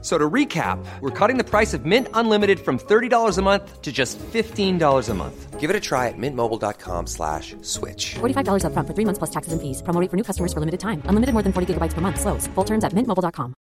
So 0.00 0.16
to 0.16 0.30
recap, 0.30 0.78
we're 1.00 1.10
cutting 1.10 1.38
the 1.38 1.44
price 1.44 1.74
of 1.74 1.84
Mint 1.84 2.06
Unlimited 2.14 2.60
from 2.60 2.78
$30 2.78 3.36
a 3.36 3.42
month 3.42 3.82
to 3.82 3.90
just 3.90 4.16
$15 4.18 5.08
a 5.08 5.14
month. 5.14 5.58
Give 5.58 5.70
it 5.70 5.74
a 5.74 5.80
try 5.80 6.06
at 6.06 6.14
mintmobile.com 6.16 7.08
slash 7.08 7.56
switch. 7.62 8.14
$45 8.20 8.62
upfront 8.62 8.86
for 8.86 8.94
three 8.94 9.04
months 9.04 9.18
plus 9.18 9.30
taxes 9.30 9.52
and 9.52 9.60
fees. 9.60 9.82
Promo 9.82 10.00
rate 10.00 10.08
for 10.08 10.16
new 10.16 10.22
customers 10.22 10.52
for 10.52 10.60
limited 10.60 10.78
time. 10.78 11.02
Unlimited 11.10 11.32
more 11.34 11.42
than 11.42 11.52
40 11.52 11.74
gigabytes 11.74 11.94
per 11.94 12.00
month. 12.00 12.20
Slows. 12.20 12.46
Full 12.54 12.64
terms 12.64 12.84
at 12.84 12.94
mintmobile.com. 12.94 13.54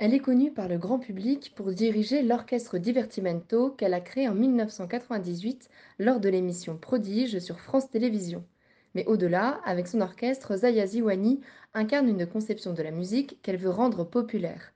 Elle 0.00 0.12
est 0.12 0.18
connue 0.18 0.52
par 0.52 0.68
le 0.68 0.76
grand 0.76 0.98
public 0.98 1.54
pour 1.54 1.72
diriger 1.72 2.22
l'orchestre 2.22 2.78
Divertimento 2.78 3.70
qu'elle 3.70 3.94
a 3.94 4.00
créé 4.00 4.28
en 4.28 4.34
1998 4.34 5.70
lors 5.98 6.20
de 6.20 6.28
l'émission 6.28 6.76
Prodige 6.76 7.38
sur 7.38 7.58
France 7.60 7.88
Télévisions. 7.90 8.44
Mais 8.94 9.04
au-delà, 9.06 9.60
avec 9.64 9.86
son 9.88 10.00
orchestre, 10.00 10.56
Zaya 10.56 10.86
Ziwani 10.86 11.40
incarne 11.74 12.08
une 12.08 12.26
conception 12.26 12.72
de 12.72 12.82
la 12.82 12.90
musique 12.90 13.40
qu'elle 13.42 13.56
veut 13.56 13.70
rendre 13.70 14.04
populaire. 14.04 14.72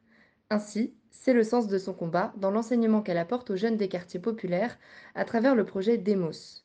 Ainsi, 0.51 0.95
c'est 1.11 1.33
le 1.33 1.45
sens 1.45 1.69
de 1.69 1.79
son 1.79 1.95
combat 1.95 2.33
dans 2.37 2.51
l'enseignement 2.51 3.03
qu'elle 3.03 3.19
apporte 3.19 3.51
aux 3.51 3.57
jeunes 3.57 3.77
des 3.77 3.89
quartiers 3.89 4.21
populaires 4.21 4.79
à 5.15 5.25
travers 5.25 5.55
le 5.55 5.65
projet 5.65 5.99
Demos. 5.99 6.65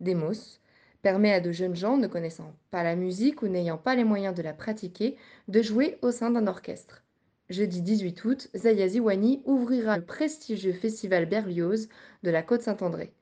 Demos 0.00 0.60
permet 1.02 1.32
à 1.32 1.40
de 1.40 1.52
jeunes 1.52 1.76
gens 1.76 1.96
ne 1.96 2.06
connaissant 2.06 2.54
pas 2.70 2.82
la 2.82 2.96
musique 2.96 3.42
ou 3.42 3.48
n'ayant 3.48 3.78
pas 3.78 3.94
les 3.94 4.04
moyens 4.04 4.34
de 4.34 4.42
la 4.42 4.52
pratiquer 4.52 5.16
de 5.46 5.62
jouer 5.62 5.98
au 6.02 6.10
sein 6.10 6.30
d'un 6.30 6.46
orchestre. 6.46 7.04
Jeudi 7.50 7.80
18 7.80 8.24
août, 8.24 8.48
Zaya 8.54 8.88
Ziwani 8.88 9.42
ouvrira 9.46 9.96
le 9.96 10.04
prestigieux 10.04 10.72
festival 10.72 11.26
Berlioz 11.26 11.88
de 12.22 12.30
la 12.30 12.42
Côte-Saint-André. 12.42 13.12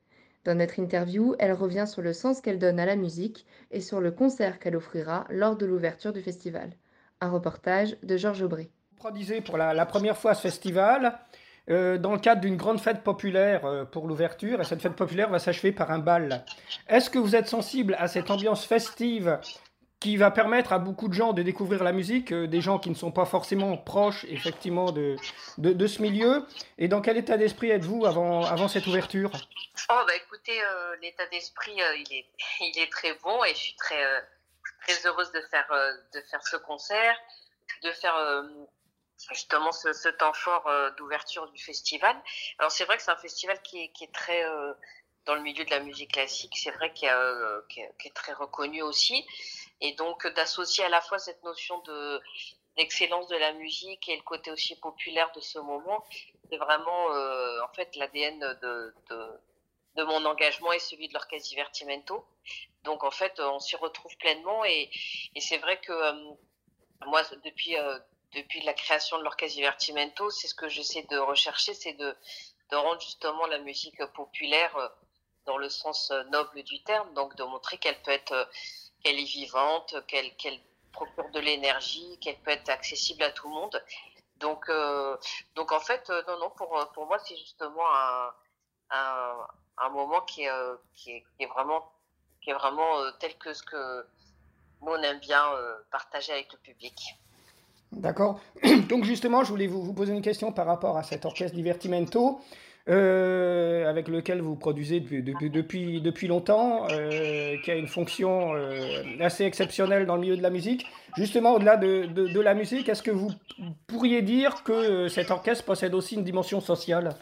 Dans 0.46 0.54
notre 0.54 0.78
interview, 0.78 1.34
elle 1.40 1.52
revient 1.52 1.86
sur 1.88 2.02
le 2.02 2.12
sens 2.12 2.40
qu'elle 2.40 2.60
donne 2.60 2.78
à 2.78 2.86
la 2.86 2.94
musique 2.94 3.46
et 3.72 3.80
sur 3.80 4.00
le 4.00 4.12
concert 4.12 4.60
qu'elle 4.60 4.76
offrira 4.76 5.26
lors 5.28 5.56
de 5.56 5.66
l'ouverture 5.66 6.12
du 6.12 6.22
festival. 6.22 6.70
Un 7.20 7.30
reportage 7.30 7.96
de 8.04 8.16
Georges 8.16 8.42
Aubry. 8.42 8.70
Produisé 8.96 9.40
pour 9.40 9.56
la, 9.56 9.74
la, 9.74 9.86
première 9.86 10.16
fois 10.16 10.34
ce 10.34 10.42
festival 10.42 11.18
euh, 11.68 11.98
dans 11.98 12.12
le 12.12 12.20
cadre 12.20 12.42
d'une 12.42 12.56
grande 12.56 12.78
fête 12.78 13.02
populaire 13.02 13.64
euh, 13.64 13.84
pour 13.84 14.06
l'ouverture 14.06 14.60
et 14.60 14.64
cette 14.64 14.80
fête 14.80 14.94
populaire 14.94 15.30
va 15.30 15.40
s'achever 15.40 15.72
par 15.72 15.90
un 15.90 15.98
bal. 15.98 16.44
Est-ce 16.88 17.10
que 17.10 17.18
vous 17.18 17.34
êtes 17.34 17.48
sensible 17.48 17.96
à 17.98 18.06
cette 18.06 18.30
ambiance 18.30 18.64
festive 18.64 19.40
qui 20.00 20.16
va 20.16 20.30
permettre 20.30 20.72
à 20.72 20.78
beaucoup 20.78 21.08
de 21.08 21.14
gens 21.14 21.32
de 21.32 21.42
découvrir 21.42 21.82
la 21.82 21.92
musique, 21.92 22.32
euh, 22.32 22.46
des 22.46 22.60
gens 22.60 22.78
qui 22.78 22.90
ne 22.90 22.94
sont 22.94 23.12
pas 23.12 23.24
forcément 23.24 23.76
proches 23.78 24.24
effectivement 24.28 24.92
de, 24.92 25.16
de, 25.58 25.86
ce 25.86 26.02
milieu. 26.02 26.46
Et 26.76 26.88
dans 26.88 27.00
quel 27.00 27.16
état 27.16 27.38
d'esprit 27.38 27.70
êtes-vous 27.70 28.04
avant, 28.04 28.44
avant 28.44 28.68
cette 28.68 28.86
ouverture? 28.86 29.30
Oh 29.88 30.02
bah 30.06 30.14
écoutez, 30.14 30.62
euh, 30.62 30.96
l'état 31.00 31.26
d'esprit 31.26 31.80
euh, 31.80 31.96
il, 31.96 32.12
est, 32.14 32.26
il 32.60 32.78
est 32.78 32.92
très 32.92 33.14
bon 33.14 33.42
et 33.44 33.50
je 33.50 33.58
suis 33.58 33.76
très, 33.76 34.04
très 34.82 35.06
heureuse 35.06 35.32
de 35.32 35.40
faire, 35.50 35.68
de 36.12 36.20
faire 36.30 36.46
ce 36.46 36.56
concert, 36.56 37.16
de 37.82 37.90
faire 37.92 38.44
justement 39.32 39.72
ce, 39.72 40.08
temps 40.10 40.34
fort 40.34 40.70
d'ouverture 40.98 41.50
du 41.52 41.62
festival. 41.62 42.14
Alors 42.58 42.70
c'est 42.70 42.84
vrai 42.84 42.98
que 42.98 43.02
c'est 43.02 43.10
un 43.10 43.16
festival 43.16 43.60
qui 43.62 43.78
est, 43.78 44.12
très 44.12 44.44
dans 45.24 45.34
le 45.34 45.40
milieu 45.40 45.64
de 45.64 45.70
la 45.70 45.80
musique 45.80 46.12
classique, 46.12 46.56
c'est 46.56 46.70
vrai 46.70 46.92
qu'il 46.92 47.10
qui 47.68 47.80
est, 47.80 47.90
qui 47.98 48.08
est 48.08 48.14
très 48.14 48.34
reconnu 48.34 48.82
aussi. 48.82 49.26
Et 49.80 49.92
donc 49.92 50.26
d'associer 50.34 50.84
à 50.84 50.88
la 50.88 51.00
fois 51.00 51.18
cette 51.18 51.42
notion 51.42 51.78
de 51.80 52.20
l'excellence 52.76 53.26
de 53.28 53.36
la 53.36 53.52
musique 53.52 54.08
et 54.08 54.16
le 54.16 54.22
côté 54.22 54.50
aussi 54.50 54.76
populaire 54.76 55.30
de 55.34 55.40
ce 55.40 55.58
moment, 55.58 56.04
c'est 56.50 56.56
vraiment 56.58 57.12
euh, 57.12 57.60
en 57.62 57.72
fait 57.74 57.94
l'ADN 57.96 58.38
de, 58.38 58.94
de, 59.96 60.02
mon 60.04 60.24
engagement 60.26 60.72
et 60.72 60.78
celui 60.78 61.08
de 61.08 61.14
l'orchestre 61.14 61.48
Divertimento. 61.48 62.26
Donc 62.84 63.02
en 63.02 63.10
fait, 63.10 63.40
on 63.40 63.58
s'y 63.58 63.76
retrouve 63.76 64.14
pleinement 64.18 64.64
et, 64.64 64.90
et 65.34 65.40
c'est 65.40 65.58
vrai 65.58 65.80
que 65.80 65.92
euh, 65.92 66.12
moi, 67.06 67.22
depuis 67.44 67.76
euh, 67.76 67.98
depuis 68.32 68.60
la 68.62 68.74
création 68.74 69.18
de 69.18 69.22
l'orchestre 69.22 69.56
Divertimento, 69.56 70.30
c'est 70.30 70.48
ce 70.48 70.54
que 70.54 70.68
j'essaie 70.68 71.02
de 71.04 71.16
rechercher, 71.16 71.72
c'est 71.72 71.94
de, 71.94 72.14
de 72.70 72.76
rendre 72.76 73.00
justement 73.00 73.46
la 73.46 73.58
musique 73.58 74.04
populaire 74.14 74.92
dans 75.46 75.56
le 75.56 75.70
sens 75.70 76.10
noble 76.30 76.62
du 76.64 76.82
terme, 76.82 77.14
donc 77.14 77.34
de 77.36 77.44
montrer 77.44 77.78
qu'elle 77.78 78.00
peut 78.02 78.10
être 78.10 78.48
qu'elle 79.06 79.20
est 79.20 79.24
vivante, 79.24 79.94
qu'elle 80.08 80.34
qu'elle 80.36 80.58
procure 80.90 81.30
de 81.30 81.38
l'énergie, 81.38 82.18
qu'elle 82.20 82.38
peut 82.38 82.50
être 82.50 82.68
accessible 82.68 83.22
à 83.22 83.30
tout 83.30 83.48
le 83.48 83.54
monde. 83.54 83.80
Donc, 84.38 84.68
euh, 84.68 85.16
donc 85.54 85.70
en 85.70 85.78
fait, 85.78 86.10
euh, 86.10 86.22
non, 86.26 86.38
non, 86.40 86.50
pour, 86.50 86.90
pour 86.92 87.06
moi, 87.06 87.18
c'est 87.20 87.36
justement 87.36 87.86
un, 87.94 88.30
un, 88.90 89.36
un, 89.78 89.88
moment 89.90 90.20
qui 90.22 90.42
est, 90.42 90.50
euh, 90.50 90.74
qui 90.94 91.12
est, 91.12 91.24
qui 91.36 91.44
est 91.44 91.46
vraiment, 91.46 91.84
qui 92.42 92.50
est 92.50 92.54
vraiment 92.54 92.98
euh, 92.98 93.10
tel 93.20 93.34
que 93.36 93.54
ce 93.54 93.62
que 93.62 94.06
nous, 94.82 94.92
on 94.92 95.02
aime 95.02 95.20
bien 95.20 95.52
euh, 95.52 95.76
partager 95.92 96.32
avec 96.32 96.52
le 96.52 96.58
public. 96.58 97.14
D'accord. 97.92 98.40
Donc 98.88 99.04
justement, 99.04 99.44
je 99.44 99.50
voulais 99.50 99.68
vous, 99.68 99.82
vous, 99.82 99.94
poser 99.94 100.12
une 100.12 100.22
question 100.22 100.52
par 100.52 100.66
rapport 100.66 100.96
à 100.96 101.04
cet 101.04 101.24
orchestre 101.24 101.54
Divertimento 101.54 102.40
euh, 102.88 103.88
avec 103.90 104.06
lequel 104.06 104.40
vous 104.40 104.54
produisez 104.54 105.00
depuis, 105.00 105.20
depuis, 105.20 105.50
depuis, 105.50 106.00
depuis 106.00 106.28
longtemps, 106.28 106.86
euh, 106.90 107.56
qui 107.64 107.70
a 107.72 107.74
une 107.74 107.88
fonction 107.88 108.54
euh, 108.54 109.02
assez 109.20 109.44
exceptionnelle 109.44 110.06
dans 110.06 110.14
le 110.14 110.20
milieu 110.20 110.36
de 110.36 110.42
la 110.42 110.50
musique. 110.50 110.86
Justement, 111.16 111.54
au-delà 111.54 111.76
de, 111.76 112.06
de, 112.06 112.40
la 112.40 112.54
musique, 112.54 112.88
est-ce 112.88 113.02
que 113.02 113.10
vous 113.10 113.32
pourriez 113.88 114.22
dire 114.22 114.62
que 114.62 115.08
cet 115.08 115.32
orchestre 115.32 115.64
possède 115.64 115.94
aussi 115.94 116.14
une 116.14 116.22
dimension 116.22 116.60
sociale? 116.60 117.16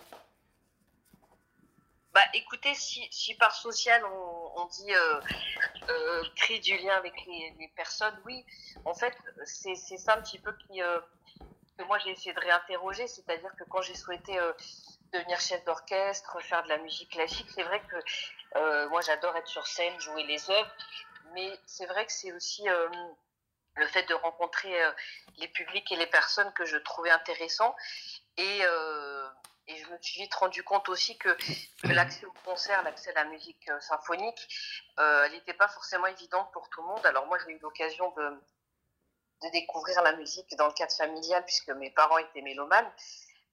Bah, 2.12 2.20
écoutez, 2.34 2.74
si, 2.74 3.00
si 3.10 3.34
par 3.34 3.54
social 3.54 4.02
on, 4.56 4.66
dit 4.66 4.92
euh, 4.92 6.22
créer 6.36 6.58
du 6.58 6.76
lien 6.76 6.94
avec 6.96 7.14
les, 7.26 7.70
personnes, 7.74 8.14
oui. 8.26 8.44
En 8.84 8.94
fait, 8.94 9.14
c'est 9.46 9.76
ça 9.76 10.16
un 10.18 10.20
petit 10.20 10.38
peu 10.38 10.52
qui, 10.68 10.80
que 11.78 11.84
moi 11.84 11.98
j'ai 11.98 12.10
essayé 12.10 12.34
de 12.34 12.40
réinterroger, 12.40 13.06
c'est-à-dire 13.06 13.50
que 13.58 13.64
quand 13.64 13.80
j'ai 13.80 13.94
souhaité 13.94 14.38
devenir 15.14 15.40
chef 15.40 15.64
d'orchestre, 15.64 16.40
faire 16.42 16.62
de 16.64 16.68
la 16.68 16.78
musique 16.78 17.10
classique, 17.10 17.48
c'est 17.54 17.62
vrai 17.62 17.80
que 17.80 17.96
euh, 18.56 18.88
moi 18.90 19.00
j'adore 19.00 19.36
être 19.36 19.48
sur 19.48 19.66
scène, 19.66 19.98
jouer 20.00 20.24
les 20.24 20.50
œuvres, 20.50 20.74
mais 21.32 21.58
c'est 21.66 21.86
vrai 21.86 22.04
que 22.06 22.12
c'est 22.12 22.32
aussi 22.32 22.68
euh, 22.68 22.88
le 23.76 23.86
fait 23.86 24.04
de 24.04 24.14
rencontrer 24.14 24.72
les 25.38 25.48
publics 25.48 25.90
et 25.90 25.96
les 25.96 26.06
personnes 26.06 26.52
que 26.52 26.64
je 26.64 26.76
trouvais 26.76 27.10
intéressants. 27.10 27.74
Et 28.36 28.62
je 29.78 29.90
me 29.90 29.96
suis 30.00 30.22
vite 30.22 30.34
rendu 30.34 30.62
compte 30.62 30.88
aussi 30.88 31.16
que, 31.16 31.36
l'accès 31.84 32.26
au 32.26 32.32
concert, 32.44 32.82
l'accès 32.82 33.10
à 33.10 33.14
la 33.14 33.24
musique 33.24 33.68
euh, 33.68 33.80
symphonique, 33.80 34.48
euh, 34.98 35.24
elle 35.24 35.32
n'était 35.32 35.54
pas 35.54 35.68
forcément 35.68 36.06
évidente 36.06 36.50
pour 36.52 36.68
tout 36.68 36.82
le 36.82 36.88
monde. 36.88 37.06
Alors 37.06 37.26
moi, 37.26 37.38
j'ai 37.44 37.52
eu 37.52 37.58
l'occasion 37.58 38.12
de 38.16 39.50
découvrir 39.52 40.02
la 40.02 40.16
musique 40.16 40.54
dans 40.56 40.66
le 40.66 40.72
cadre 40.72 40.92
familial, 40.92 41.44
puisque 41.44 41.70
mes 41.70 41.90
parents 41.90 42.18
étaient 42.18 42.42
mélomanes, 42.42 42.90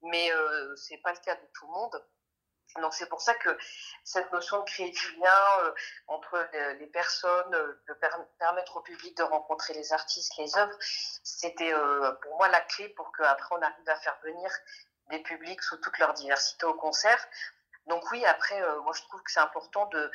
mais 0.04 0.32
euh, 0.32 0.76
c'est 0.76 0.98
pas 0.98 1.12
le 1.12 1.20
cas 1.20 1.36
de 1.36 1.48
tout 1.54 1.66
le 1.68 1.74
monde. 1.74 2.04
Donc 2.80 2.94
c'est 2.94 3.08
pour 3.08 3.22
ça 3.22 3.34
que 3.36 3.50
cette 4.04 4.32
notion 4.32 4.60
de 4.60 4.64
créer 4.64 4.92
du 4.92 5.16
lien 5.18 5.64
euh, 5.64 5.74
entre 6.08 6.48
les 6.80 6.88
personnes, 6.88 7.54
euh, 7.54 7.82
de 7.88 7.94
per 7.94 8.10
permettre 8.40 8.78
au 8.78 8.82
public 8.82 9.18
de 9.18 9.24
rencontrer 9.24 9.74
les 9.74 9.92
artistes, 9.92 10.38
les 10.38 10.58
œuvres, 10.58 10.78
c'était 10.80 11.74
euh, 11.74 12.12
pour 12.22 12.38
moi 12.38 12.48
la 12.48 12.62
clé 12.62 12.90
pour 12.90 13.12
qu'après 13.12 13.56
on 13.56 13.62
arrive 13.62 13.90
à 13.90 13.96
faire 13.98 14.18
venir 14.24 14.50
des 15.10 15.20
publics 15.20 15.62
sous 15.62 15.78
toute 15.78 15.98
leur 16.00 16.14
diversité 16.14 16.66
au 16.66 16.74
concert. 16.76 17.28
Donc 17.88 18.10
oui, 18.12 18.24
après, 18.26 18.62
moi 18.84 18.94
je 18.94 19.02
trouve 19.02 19.22
que 19.24 19.32
c'est 19.32 19.40
important 19.40 19.88
de... 19.88 20.12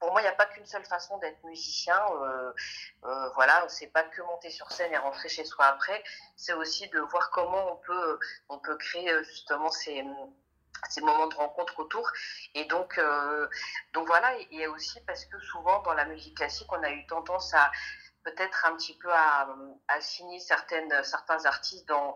Pour 0.00 0.12
moi, 0.12 0.22
il 0.22 0.24
n'y 0.24 0.30
a 0.30 0.34
pas 0.34 0.46
qu'une 0.46 0.64
seule 0.64 0.84
façon 0.86 1.18
d'être 1.18 1.44
musicien. 1.44 2.00
Euh, 2.22 2.52
euh, 3.04 3.28
voilà, 3.34 3.66
c'est 3.68 3.88
pas 3.88 4.02
que 4.02 4.22
monter 4.22 4.50
sur 4.50 4.72
scène 4.72 4.92
et 4.92 4.96
rentrer 4.96 5.28
chez 5.28 5.44
soi 5.44 5.66
après. 5.66 6.02
C'est 6.36 6.54
aussi 6.54 6.88
de 6.88 6.98
voir 7.00 7.30
comment 7.30 7.72
on 7.72 7.76
peut, 7.76 8.18
on 8.48 8.58
peut 8.58 8.76
créer 8.76 9.12
justement 9.24 9.70
ces, 9.70 10.02
moments 11.02 11.26
de 11.26 11.34
rencontre 11.34 11.78
autour. 11.80 12.10
Et 12.54 12.64
donc, 12.64 12.96
euh, 12.96 13.46
donc 13.92 14.06
voilà, 14.06 14.32
et, 14.50 14.66
aussi 14.68 15.00
parce 15.02 15.26
que 15.26 15.38
souvent 15.40 15.82
dans 15.82 15.92
la 15.92 16.06
musique 16.06 16.38
classique, 16.38 16.72
on 16.72 16.82
a 16.82 16.90
eu 16.90 17.06
tendance 17.06 17.52
à 17.52 17.70
peut-être 18.24 18.64
un 18.66 18.76
petit 18.76 18.96
peu 18.96 19.12
à, 19.12 19.46
signer 20.00 20.40
certains 20.40 21.44
artistes 21.44 21.86
dans, 21.88 22.14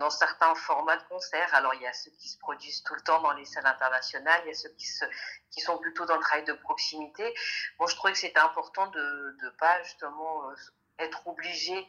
dans 0.00 0.10
certains 0.10 0.54
formats 0.54 0.96
de 0.96 1.02
concerts. 1.04 1.54
Alors, 1.54 1.74
il 1.74 1.82
y 1.82 1.86
a 1.86 1.92
ceux 1.92 2.10
qui 2.12 2.28
se 2.28 2.38
produisent 2.38 2.82
tout 2.82 2.94
le 2.94 3.02
temps 3.02 3.20
dans 3.20 3.32
les 3.32 3.44
salles 3.44 3.66
internationales, 3.66 4.40
il 4.46 4.48
y 4.48 4.50
a 4.50 4.54
ceux 4.54 4.70
qui, 4.70 5.60
sont 5.60 5.78
plutôt 5.78 6.06
dans 6.06 6.16
le 6.16 6.22
travail 6.22 6.44
de 6.44 6.54
proximité. 6.54 7.34
Moi, 7.78 7.86
je 7.88 7.94
trouvais 7.94 8.14
que 8.14 8.18
c'était 8.18 8.40
important 8.40 8.86
de 8.88 9.36
ne 9.42 9.50
pas 9.50 9.82
justement 9.82 10.48
euh, 10.48 10.54
être 10.98 11.26
obligé 11.28 11.86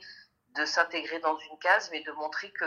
de 0.49 0.65
s'intégrer 0.65 1.19
dans 1.19 1.37
une 1.37 1.57
case, 1.59 1.89
mais 1.91 2.03
de 2.03 2.11
montrer 2.11 2.51
que, 2.51 2.65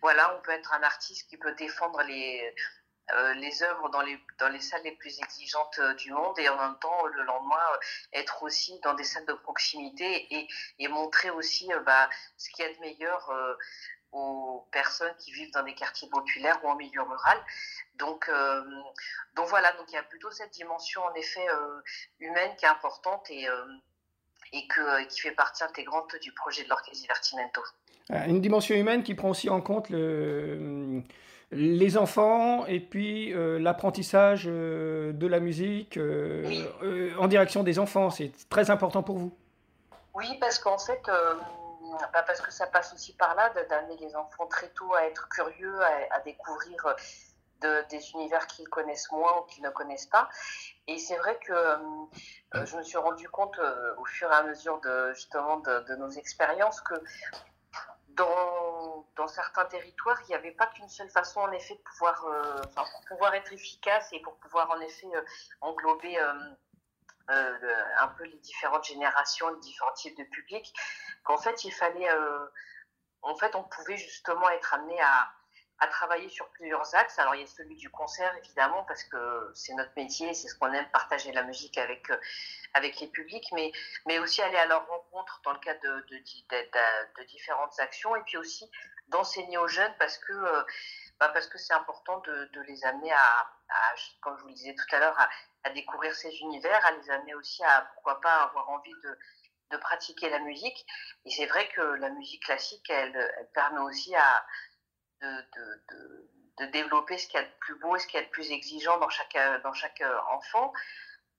voilà, 0.00 0.34
on 0.34 0.40
peut 0.40 0.52
être 0.52 0.72
un 0.72 0.82
artiste 0.82 1.28
qui 1.28 1.36
peut 1.36 1.52
défendre 1.52 2.02
les 2.02 2.54
euh, 3.12 3.34
les 3.34 3.62
œuvres 3.62 3.88
dans 3.90 4.00
les, 4.00 4.18
dans 4.38 4.48
les 4.48 4.60
salles 4.60 4.82
les 4.82 4.96
plus 4.96 5.16
exigeantes 5.20 5.78
euh, 5.78 5.94
du 5.94 6.10
monde 6.10 6.36
et 6.40 6.48
en 6.48 6.56
même 6.56 6.76
temps, 6.80 7.06
le 7.06 7.22
lendemain, 7.22 7.64
être 8.12 8.42
aussi 8.42 8.80
dans 8.80 8.94
des 8.94 9.04
salles 9.04 9.26
de 9.26 9.32
proximité 9.32 10.26
et, 10.34 10.48
et 10.80 10.88
montrer 10.88 11.30
aussi 11.30 11.68
bah, 11.84 12.10
ce 12.36 12.50
qu'il 12.50 12.64
y 12.64 12.68
a 12.68 12.74
de 12.74 12.80
meilleur 12.80 13.30
aux 14.16 14.66
personnes 14.70 15.14
qui 15.18 15.32
vivent 15.32 15.52
dans 15.52 15.62
des 15.62 15.74
quartiers 15.74 16.08
populaires 16.08 16.58
ou 16.64 16.68
en 16.68 16.76
milieu 16.76 17.02
rural. 17.02 17.38
Donc, 17.96 18.30
donc 19.34 19.46
voilà, 19.48 19.72
donc 19.72 19.86
il 19.88 19.94
y 19.94 19.98
a 19.98 20.02
plutôt 20.02 20.30
cette 20.30 20.52
dimension 20.52 21.02
en 21.04 21.14
effet 21.14 21.46
humaine 22.20 22.50
qui 22.56 22.64
est 22.64 22.68
importante 22.68 23.30
et, 23.30 23.46
et 24.52 24.66
que, 24.68 25.04
qui 25.08 25.20
fait 25.20 25.32
partie 25.32 25.64
intégrante 25.64 26.16
du 26.22 26.32
projet 26.32 26.64
de 26.64 26.68
l'Orchestre 26.68 27.00
Divertimento. 27.00 27.62
Une 28.10 28.40
dimension 28.40 28.76
humaine 28.76 29.02
qui 29.02 29.14
prend 29.14 29.30
aussi 29.30 29.50
en 29.50 29.60
compte 29.60 29.90
le, 29.90 31.02
les 31.52 31.96
enfants 31.96 32.66
et 32.66 32.80
puis 32.80 33.32
euh, 33.32 33.58
l'apprentissage 33.58 34.44
euh, 34.46 35.12
de 35.12 35.26
la 35.26 35.40
musique 35.40 35.96
euh, 35.96 37.12
en 37.18 37.28
direction 37.28 37.62
des 37.62 37.78
enfants. 37.78 38.10
C'est 38.10 38.32
très 38.48 38.70
important 38.70 39.02
pour 39.02 39.18
vous? 39.18 39.36
Oui, 40.14 40.26
parce 40.40 40.58
qu'en 40.58 40.78
fait, 40.78 41.02
bah, 42.12 42.22
parce 42.22 42.40
que 42.40 42.50
ça 42.50 42.66
passe 42.66 42.92
aussi 42.92 43.14
par 43.14 43.34
là 43.34 43.50
d'amener 43.68 43.96
les 43.98 44.16
enfants 44.16 44.46
très 44.46 44.68
tôt 44.70 44.94
à 44.94 45.04
être 45.04 45.28
curieux, 45.28 45.80
à, 46.10 46.20
découvrir 46.20 46.94
des 47.60 48.10
univers 48.12 48.46
qu'ils 48.46 48.68
connaissent 48.68 49.10
moins 49.10 49.38
ou 49.38 49.42
qu'ils 49.42 49.62
ne 49.62 49.70
connaissent 49.70 50.06
pas. 50.06 50.28
Et 50.86 50.98
c'est 50.98 51.16
vrai 51.16 51.38
que 51.38 51.54
je 52.54 52.76
me 52.76 52.82
suis 52.82 52.98
rendu 52.98 53.28
compte 53.28 53.58
au 53.98 54.04
fur 54.04 54.30
et 54.30 54.34
à 54.34 54.42
mesure 54.42 54.80
de 54.80 55.12
justement 55.14 55.58
de, 55.58 55.94
nos 55.96 56.10
expériences 56.10 56.80
que 56.80 56.94
dans, 58.16 59.06
dans, 59.16 59.28
certains 59.28 59.66
territoires, 59.66 60.18
il 60.24 60.28
n'y 60.28 60.34
avait 60.34 60.52
pas 60.52 60.66
qu'une 60.68 60.88
seule 60.88 61.10
façon, 61.10 61.40
en 61.40 61.52
effet, 61.52 61.74
de 61.74 61.80
pouvoir, 61.80 62.24
euh, 62.24 62.62
pour 62.74 63.04
pouvoir 63.08 63.34
être 63.34 63.52
efficace 63.52 64.08
et 64.12 64.20
pour 64.20 64.36
pouvoir, 64.36 64.70
en 64.70 64.80
effet, 64.80 65.06
euh, 65.14 65.22
englober 65.60 66.18
euh, 66.18 67.58
un 67.98 68.08
peu 68.08 68.24
les 68.24 68.38
différentes 68.38 68.84
générations, 68.84 69.48
les 69.50 69.60
différents 69.60 69.92
types 69.92 70.16
de 70.16 70.24
publics, 70.24 70.72
fallait, 71.72 72.08
en 73.26 73.36
fait, 73.36 73.54
on 73.54 73.64
pouvait 73.64 73.96
justement 73.96 74.48
être 74.50 74.74
amené 74.74 75.00
à, 75.00 75.32
travailler 75.90 76.28
sur 76.28 76.48
plusieurs 76.50 76.94
axes. 76.94 77.18
Alors 77.18 77.34
il 77.34 77.42
y 77.42 77.44
a 77.44 77.46
celui 77.46 77.76
du 77.76 77.90
concert 77.90 78.34
évidemment 78.38 78.82
parce 78.84 79.04
que 79.04 79.52
c'est 79.54 79.72
notre 79.74 79.92
métier, 79.96 80.34
c'est 80.34 80.48
ce 80.48 80.54
qu'on 80.56 80.72
aime 80.72 80.88
partager 80.90 81.32
la 81.32 81.42
musique 81.44 81.78
avec 81.78 82.10
euh, 82.10 82.16
les 82.80 83.06
publics, 83.08 83.52
mais 83.52 84.18
aussi 84.18 84.42
aller 84.42 84.56
à 84.56 84.66
leur 84.66 84.86
rencontre 84.88 85.40
dans 85.44 85.52
le 85.52 85.58
cadre 85.58 85.80
de, 85.82 87.24
différentes 87.24 87.78
actions 87.78 88.16
et 88.16 88.22
puis 88.22 88.36
aussi 88.36 88.68
d'enseigner 89.08 89.58
aux 89.58 89.68
jeunes 89.68 89.94
parce 89.98 90.18
que 90.18 90.32
euh, 90.32 90.64
bah 91.20 91.32
c'est 91.40 91.74
important 91.74 92.18
de, 92.20 92.60
les 92.66 92.84
amener 92.84 93.12
à, 93.12 93.48
comme 94.20 94.36
je 94.38 94.42
vous 94.42 94.48
le 94.48 94.54
disais 94.54 94.74
tout 94.74 94.96
à 94.96 94.98
l'heure, 94.98 95.18
à, 95.62 95.70
découvrir 95.70 96.14
ces 96.14 96.34
univers, 96.40 96.84
à 96.84 96.92
les 96.92 97.10
amener 97.10 97.34
aussi 97.34 97.62
à 97.64 97.82
pourquoi 97.94 98.20
pas 98.20 98.44
avoir 98.44 98.68
envie 98.70 98.94
de, 99.02 99.18
de 99.70 99.76
pratiquer 99.76 100.30
la 100.30 100.38
musique. 100.40 100.86
Et 101.24 101.30
c'est 101.30 101.46
vrai 101.46 101.68
que 101.68 101.80
la 101.80 102.10
musique 102.10 102.44
classique, 102.44 102.88
elle, 102.90 103.48
permet 103.54 103.80
aussi 103.80 104.14
à, 104.14 104.46
de, 105.22 105.26
de, 105.26 106.30
de, 106.58 106.66
développer 106.66 107.18
ce 107.18 107.26
qu'il 107.26 107.40
y 107.40 107.42
a 107.42 107.46
de 107.46 107.52
plus 107.60 107.78
beau 107.78 107.96
et 107.96 107.98
ce 107.98 108.06
qu'il 108.06 108.20
y 108.20 108.22
a 108.22 108.26
de 108.26 108.30
plus 108.30 108.50
exigeant 108.50 108.98
dans 108.98 109.08
chaque, 109.08 109.36
dans 109.62 109.72
chaque 109.72 110.02
enfant. 110.30 110.72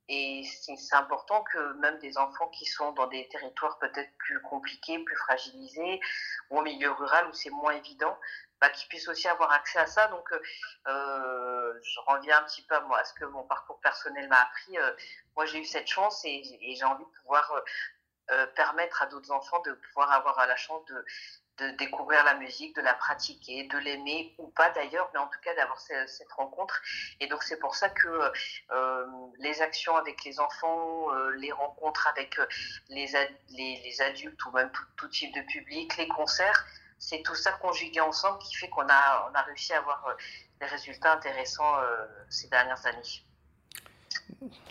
Et 0.09 0.43
c'est 0.45 0.95
important 0.95 1.43
que 1.43 1.73
même 1.79 1.99
des 1.99 2.17
enfants 2.17 2.47
qui 2.47 2.65
sont 2.65 2.93
dans 2.93 3.07
des 3.07 3.27
territoires 3.27 3.77
peut-être 3.77 4.09
plus 4.19 4.41
compliqués, 4.41 4.99
plus 4.99 5.17
fragilisés, 5.17 5.99
ou 6.49 6.59
au 6.59 6.61
milieu 6.61 6.91
rural 6.91 7.27
où 7.27 7.33
c'est 7.33 7.49
moins 7.49 7.73
évident, 7.73 8.17
bah, 8.61 8.69
qu'ils 8.69 8.87
puissent 8.87 9.09
aussi 9.09 9.27
avoir 9.27 9.51
accès 9.51 9.79
à 9.79 9.85
ça. 9.85 10.07
Donc, 10.07 10.31
euh, 10.31 11.79
je 11.83 11.99
reviens 12.07 12.39
un 12.39 12.43
petit 12.43 12.65
peu 12.65 12.75
à, 12.75 12.81
moi, 12.81 12.99
à 12.99 13.03
ce 13.03 13.13
que 13.15 13.25
mon 13.25 13.43
parcours 13.43 13.81
personnel 13.81 14.29
m'a 14.29 14.43
appris. 14.43 14.77
Euh, 14.77 14.91
moi, 15.35 15.45
j'ai 15.45 15.59
eu 15.59 15.65
cette 15.65 15.87
chance 15.87 16.23
et, 16.23 16.41
et 16.61 16.75
j'ai 16.75 16.85
envie 16.85 17.03
de 17.03 17.19
pouvoir 17.21 17.51
euh, 17.51 17.61
permettre 18.55 19.01
à 19.01 19.05
d'autres 19.07 19.31
enfants 19.31 19.61
de 19.61 19.73
pouvoir 19.73 20.11
avoir 20.11 20.45
la 20.47 20.55
chance 20.55 20.83
de, 20.85 21.05
découvrir 21.77 22.23
la 22.23 22.35
musique, 22.35 22.75
de 22.75 22.81
la 22.81 22.93
pratiquer, 22.93 23.63
de 23.63 23.77
l'aimer 23.79 24.35
ou 24.37 24.47
pas 24.47 24.69
d'ailleurs, 24.71 25.09
mais 25.13 25.19
en 25.19 25.27
tout 25.27 25.39
cas 25.43 25.55
d'avoir 25.55 25.79
cette, 25.79 26.31
rencontre. 26.31 26.79
Et 27.19 27.27
donc 27.27 27.41
c'est 27.43 27.57
pour 27.57 27.75
ça 27.75 27.89
que 27.89 28.31
euh, 28.71 29.05
les 29.39 29.61
actions 29.61 29.95
avec 29.95 30.23
les 30.23 30.39
enfants, 30.39 31.11
euh, 31.13 31.31
les 31.37 31.51
rencontres 31.51 32.07
avec 32.07 32.37
euh, 32.39 32.45
les, 32.89 33.15
adultes 34.01 34.45
ou 34.45 34.51
même 34.51 34.71
tout, 34.97 35.07
type 35.07 35.33
de 35.33 35.41
public, 35.41 35.97
les 35.97 36.07
concerts, 36.07 36.65
c'est 36.99 37.23
tout 37.23 37.35
ça 37.35 37.53
conjugué 37.53 38.01
ensemble 38.01 38.37
qui 38.39 38.55
fait 38.55 38.69
qu'on 38.69 38.87
a, 38.87 39.29
on 39.31 39.35
a 39.35 39.41
réussi 39.41 39.73
à 39.73 39.79
avoir 39.79 40.15
des 40.59 40.65
résultats 40.65 41.13
intéressants 41.13 41.75
ces 42.29 42.47
dernières 42.49 42.83
années. 42.85 43.26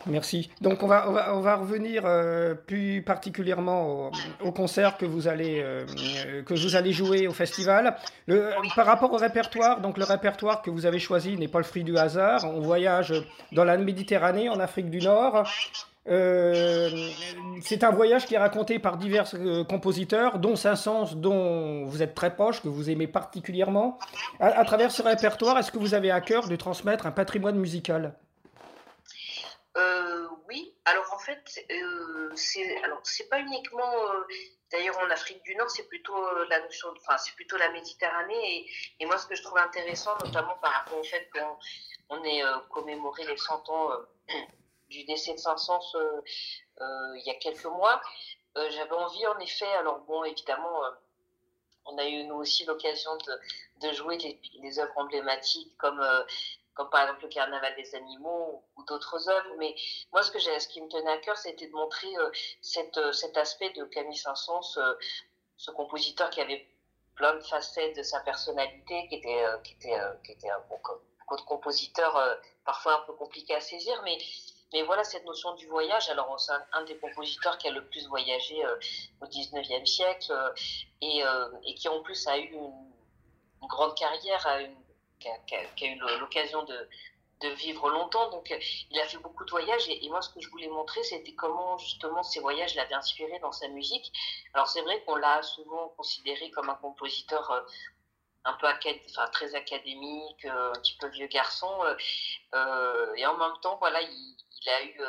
Merci. 0.06 0.50
Donc 0.60 0.82
on 0.82 0.86
va, 0.86 1.08
on 1.34 1.40
va, 1.40 1.56
revenir 1.56 2.02
euh, 2.04 2.54
plus 2.54 3.02
particulièrement 3.02 4.10
au, 4.44 4.52
concert 4.52 4.96
que 4.96 5.04
vous 5.04 5.26
allez, 5.26 5.60
euh, 5.60 5.84
que 6.44 6.54
vous 6.54 6.76
allez 6.76 6.92
jouer 6.92 7.26
au 7.26 7.32
festival. 7.32 7.96
Par 8.76 8.86
rapport 8.86 9.12
au 9.12 9.16
répertoire, 9.16 9.80
donc 9.80 9.98
le 9.98 10.04
répertoire 10.04 10.62
que 10.62 10.70
vous 10.70 10.86
avez 10.86 10.98
choisi 10.98 11.36
n'est 11.36 11.48
pas 11.48 11.58
le 11.58 11.64
fruit 11.64 11.84
du 11.84 11.96
hasard. 11.98 12.44
On 12.44 12.60
voyage 12.60 13.12
dans 13.52 13.64
la 13.64 13.76
Méditerranée, 13.76 14.48
en 14.48 14.60
Afrique 14.60 14.90
du 14.90 14.98
Nord. 14.98 15.44
Euh, 16.08 16.88
c'est 17.62 17.82
un 17.82 17.90
voyage 17.90 18.26
qui 18.26 18.34
est 18.34 18.38
raconté 18.38 18.78
par 18.78 18.96
divers 18.96 19.28
compositeurs, 19.68 20.38
dont 20.38 20.54
Saint-Saëns, 20.54 21.16
dont 21.16 21.84
vous 21.84 22.00
êtes 22.00 22.14
très 22.14 22.32
proche, 22.34 22.62
que 22.62 22.68
vous 22.68 22.90
aimez 22.90 23.08
particulièrement. 23.08 23.98
À, 24.38 24.46
à 24.46 24.64
travers 24.64 24.92
ce 24.92 25.02
répertoire, 25.02 25.58
est-ce 25.58 25.72
que 25.72 25.78
vous 25.78 25.94
avez 25.94 26.12
à 26.12 26.20
cœur 26.20 26.48
de 26.48 26.54
transmettre 26.54 27.06
un 27.06 27.10
patrimoine 27.10 27.56
musical? 27.56 28.14
Euh, 29.76 30.28
oui, 30.48 30.74
alors 30.86 31.12
en 31.12 31.18
fait, 31.18 31.66
euh, 31.70 32.32
c'est 32.34 33.28
pas 33.28 33.40
uniquement 33.40 33.92
euh, 34.10 34.24
d'ailleurs 34.70 34.98
en 34.98 35.10
Afrique 35.10 35.42
du 35.42 35.54
Nord, 35.54 35.70
c'est 35.70 35.86
plutôt 35.86 36.16
la 36.44 36.60
notion, 36.60 36.88
enfin 36.96 37.18
c'est 37.18 37.34
plutôt 37.34 37.58
la 37.58 37.70
Méditerranée. 37.70 38.66
Et, 39.00 39.06
moi 39.06 39.18
ce 39.18 39.26
que 39.26 39.34
je 39.34 39.42
trouve 39.42 39.58
intéressant, 39.58 40.16
notamment 40.24 40.56
par 40.62 40.72
rapport 40.72 40.98
au 40.98 41.04
fait 41.04 41.28
qu'on 41.30 41.58
on 42.08 42.24
ait 42.24 42.42
commémoré 42.70 43.26
les 43.26 43.36
100 43.36 43.68
ans 43.68 43.90
du 44.88 45.04
décès 45.04 45.34
de 45.34 45.38
Saint-Saëns 45.38 46.22
il 46.80 47.22
y 47.26 47.30
a 47.30 47.34
quelques 47.34 47.66
mois, 47.66 48.00
j'avais 48.54 48.92
envie 48.92 49.26
en 49.26 49.38
effet, 49.40 49.70
alors 49.78 49.98
bon 50.00 50.24
évidemment 50.24 50.80
on 51.84 51.98
a 51.98 52.06
eu 52.06 52.24
nous 52.24 52.36
aussi 52.36 52.64
l'occasion 52.64 53.14
de, 53.16 53.86
de, 53.88 53.92
jouer 53.92 54.16
les, 54.18 54.40
les 54.62 54.78
œuvres 54.78 54.96
emblématiques 54.96 55.76
comme 55.76 56.00
comme 56.76 56.90
par 56.90 57.02
exemple 57.02 57.22
le 57.22 57.28
Carnaval 57.28 57.74
des 57.74 57.94
animaux 57.94 58.62
ou, 58.76 58.84
d'autres 58.84 59.28
œuvres. 59.28 59.54
Mais 59.58 59.74
moi, 60.12 60.22
ce, 60.22 60.30
que 60.30 60.38
ce 60.38 60.68
qui 60.68 60.80
me 60.80 60.88
tenait 60.88 61.10
à 61.10 61.18
cœur, 61.18 61.36
c'était 61.36 61.66
de 61.66 61.72
montrer 61.72 62.14
euh, 62.18 62.30
cette, 62.60 62.96
euh, 62.98 63.12
cet 63.12 63.36
aspect 63.36 63.70
de 63.70 63.84
Camille 63.84 64.16
Saint-Saëns, 64.16 64.78
euh, 64.78 64.94
ce 65.56 65.70
compositeur 65.72 66.30
qui 66.30 66.40
avait 66.40 66.68
plein 67.16 67.34
de 67.34 67.40
facettes 67.40 67.96
de 67.96 68.02
sa 68.02 68.20
personnalité, 68.20 69.08
qui 69.08 69.16
était, 69.16 69.42
qui 69.64 69.72
était, 69.72 69.98
qui 70.22 70.32
était 70.32 70.50
un 70.50 70.60
bon, 70.68 70.78
compositeur 71.46 72.38
parfois 72.66 73.00
un 73.00 73.06
peu 73.06 73.14
compliqué 73.14 73.54
à 73.54 73.60
saisir, 73.60 74.00
mais 74.04 74.18
mais 74.72 74.82
voilà 74.82 75.02
cette 75.02 75.24
notion 75.24 75.54
du 75.54 75.66
voyage. 75.68 76.10
Alors, 76.10 76.38
c'est 76.38 76.52
un, 76.72 76.84
des 76.84 76.98
compositeurs 76.98 77.56
qui 77.56 77.68
a 77.68 77.70
le 77.70 77.86
plus 77.86 78.06
voyagé 78.08 78.62
au 79.22 79.24
19e 79.24 79.86
siècle 79.86 80.52
et, 81.00 81.22
et, 81.64 81.74
qui 81.74 81.88
en 81.88 82.02
plus 82.02 82.26
a 82.26 82.36
eu 82.36 82.48
une, 82.48 82.92
une 83.62 83.68
grande 83.68 83.96
carrière, 83.96 84.46
a 84.46 84.60
une 84.60 84.76
qui 85.18 85.28
a, 85.28 85.88
eu 85.88 85.98
l'occasion 86.20 86.64
de, 86.64 86.88
vivre 87.56 87.90
longtemps. 87.90 88.30
Donc, 88.30 88.54
il 88.90 88.98
a 88.98 89.06
fait 89.06 89.18
beaucoup 89.18 89.44
de 89.44 89.50
voyages. 89.50 89.88
Et, 89.88 90.08
moi, 90.08 90.22
ce 90.22 90.30
que 90.30 90.40
je 90.40 90.48
voulais 90.48 90.68
montrer, 90.68 91.02
c'était 91.04 91.34
comment, 91.34 91.78
justement, 91.78 92.22
ces 92.22 92.40
voyages 92.40 92.74
l'avaient 92.74 92.94
inspiré 92.94 93.38
dans 93.40 93.52
sa 93.52 93.68
musique. 93.68 94.12
Alors, 94.54 94.68
c'est 94.68 94.82
vrai 94.82 95.02
qu'on 95.04 95.16
l'a 95.16 95.42
souvent 95.42 95.88
considéré 95.96 96.50
comme 96.50 96.70
un 96.70 96.74
compositeur 96.76 97.50
euh, 97.50 97.60
un 98.44 98.54
peu 98.54 98.66
enfin, 98.66 99.28
très 99.32 99.54
académique, 99.54 100.44
euh, 100.44 100.70
un 100.70 100.80
petit 100.80 100.96
peu 100.98 101.08
vieux 101.08 101.26
garçon. 101.26 101.72
Euh, 102.54 103.14
et 103.16 103.26
en 103.26 103.36
même 103.36 103.58
temps, 103.62 103.76
voilà, 103.76 104.00
il, 104.00 104.36
il 104.62 104.68
a 104.68 104.84
eu 104.84 105.00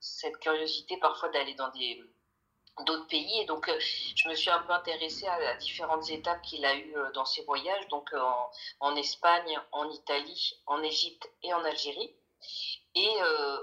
cette 0.00 0.38
curiosité 0.38 0.96
parfois 0.98 1.28
d'aller 1.30 1.54
dans 1.54 1.68
des 1.70 2.02
d'autres 2.84 3.06
pays. 3.06 3.40
Et 3.40 3.44
donc, 3.44 3.68
euh, 3.68 3.78
je 4.14 4.28
me 4.28 4.34
suis 4.34 4.50
un 4.50 4.60
peu 4.60 4.72
intéressée 4.72 5.26
à, 5.26 5.54
différentes 5.54 6.10
étapes 6.10 6.42
qu'il 6.42 6.64
a 6.64 6.74
eues 6.74 6.96
euh, 6.96 7.10
dans 7.12 7.24
ses 7.24 7.42
voyages, 7.44 7.88
donc 7.88 8.12
euh, 8.12 8.20
en, 8.80 8.96
Espagne, 8.96 9.58
en 9.72 9.90
Italie, 9.90 10.60
en 10.66 10.82
Égypte 10.82 11.28
et 11.42 11.52
en 11.54 11.64
Algérie. 11.64 12.14
Et 12.98 13.14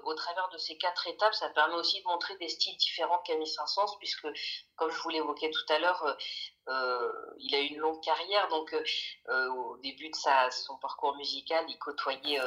au 0.03 0.13
travers 0.13 0.47
de 0.49 0.59
ces 0.59 0.77
quatre 0.77 1.07
étapes, 1.07 1.33
ça 1.33 1.49
permet 1.49 1.73
aussi 1.73 1.99
de 2.03 2.07
montrer 2.07 2.35
des 2.37 2.49
styles 2.49 2.77
différents 2.77 3.17
de 3.17 3.23
Camille 3.23 3.47
Saint-Saëns, 3.47 3.97
puisque, 3.97 4.27
comme 4.75 4.91
je 4.91 4.99
vous 4.99 5.09
l'évoquais 5.09 5.49
tout 5.49 5.73
à 5.73 5.79
l'heure, 5.79 6.17
il 6.67 7.55
a 7.55 7.59
eu 7.59 7.65
une 7.67 7.77
longue 7.77 8.01
carrière. 8.03 8.47
Donc, 8.49 8.75
au 9.29 9.77
début 9.77 10.09
de 10.09 10.15
son 10.51 10.77
parcours 10.77 11.15
musical, 11.17 11.63
il 11.67 11.77
côtoyait 11.77 12.39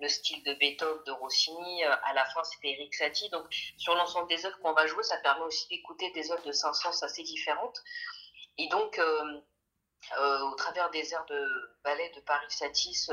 le 0.00 0.08
style 0.08 0.42
de 0.44 0.54
Beethoven, 0.54 1.02
de 1.04 1.12
Rossini. 1.12 1.84
à 1.84 2.12
la 2.14 2.24
fin, 2.26 2.42
c'était 2.44 2.70
Eric 2.70 2.94
Satie. 2.94 3.28
Donc, 3.30 3.46
sur 3.76 3.94
l'ensemble 3.94 4.28
des 4.28 4.46
œuvres 4.46 4.58
qu'on 4.60 4.72
va 4.72 4.86
jouer, 4.86 5.02
ça 5.02 5.16
permet 5.18 5.44
aussi 5.44 5.66
d'écouter 5.68 6.10
des 6.12 6.30
œuvres 6.30 6.44
de 6.44 6.52
Saint-Saëns 6.52 7.02
assez 7.02 7.22
différentes. 7.22 7.82
Et 8.58 8.68
donc, 8.68 9.00
au 9.00 10.54
travers 10.54 10.90
des 10.90 11.12
airs 11.12 11.26
de 11.26 11.78
ballet 11.82 12.12
de 12.14 12.20
Paris 12.20 12.46
Satis, 12.50 13.10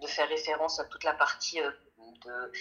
de 0.00 0.06
faire 0.06 0.28
référence 0.28 0.78
à 0.78 0.84
toute 0.84 1.04
la 1.04 1.14
partie 1.14 1.60
de, 2.20 2.52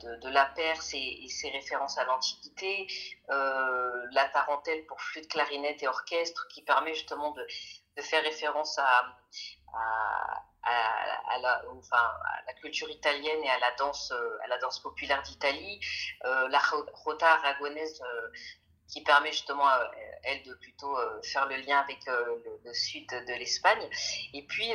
de, 0.00 0.16
de, 0.20 0.28
la 0.28 0.46
Perse 0.46 0.94
et, 0.94 1.28
ses 1.28 1.50
références 1.50 1.98
à 1.98 2.04
l'Antiquité, 2.04 2.86
la 3.28 4.28
tarentelle 4.32 4.84
pour 4.86 5.00
flûte, 5.00 5.28
clarinette 5.28 5.82
et 5.82 5.88
orchestre, 5.88 6.46
qui 6.48 6.62
permet 6.62 6.94
justement 6.94 7.32
de, 7.32 7.46
de 7.96 8.02
faire 8.02 8.22
référence 8.22 8.78
à, 8.78 9.16
à, 10.62 11.38
la, 11.40 11.62
enfin, 11.70 11.96
à, 11.96 12.42
la, 12.46 12.52
culture 12.54 12.90
italienne 12.90 13.42
et 13.42 13.50
à 13.50 13.58
la 13.58 13.70
danse, 13.78 14.12
à 14.44 14.46
la 14.48 14.58
danse 14.58 14.80
populaire 14.80 15.22
d'Italie. 15.22 15.80
Euh, 16.24 16.48
la 16.48 16.60
rota 17.04 17.32
aragonaise 17.32 18.00
euh, 18.02 18.30
qui 18.90 19.02
permet 19.02 19.32
justement 19.32 19.66
à 19.66 19.90
elle 20.24 20.42
de 20.42 20.54
plutôt 20.54 20.96
euh, 20.98 21.22
faire 21.22 21.46
le 21.46 21.56
lien 21.56 21.78
avec 21.78 22.04
le, 22.06 22.60
le, 22.64 22.74
sud 22.74 23.08
de 23.08 23.32
l'Espagne. 23.38 23.88
Et 24.34 24.42
puis, 24.42 24.70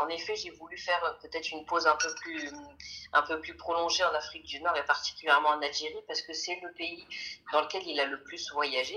en 0.00 0.08
effet, 0.08 0.34
j'ai 0.36 0.50
voulu 0.50 0.76
faire 0.76 1.18
peut-être 1.22 1.50
une 1.52 1.64
pause 1.66 1.86
un 1.86 1.96
peu 1.96 2.12
plus 2.16 2.52
un 3.12 3.22
peu 3.22 3.40
plus 3.40 3.56
prolongée 3.56 4.04
en 4.04 4.14
Afrique 4.14 4.44
du 4.44 4.60
Nord 4.60 4.76
et 4.76 4.84
particulièrement 4.84 5.50
en 5.50 5.62
Algérie 5.62 6.02
parce 6.06 6.22
que 6.22 6.32
c'est 6.32 6.60
le 6.62 6.72
pays 6.72 7.06
dans 7.52 7.60
lequel 7.62 7.82
il 7.86 7.98
a 8.00 8.06
le 8.06 8.22
plus 8.22 8.52
voyagé. 8.52 8.96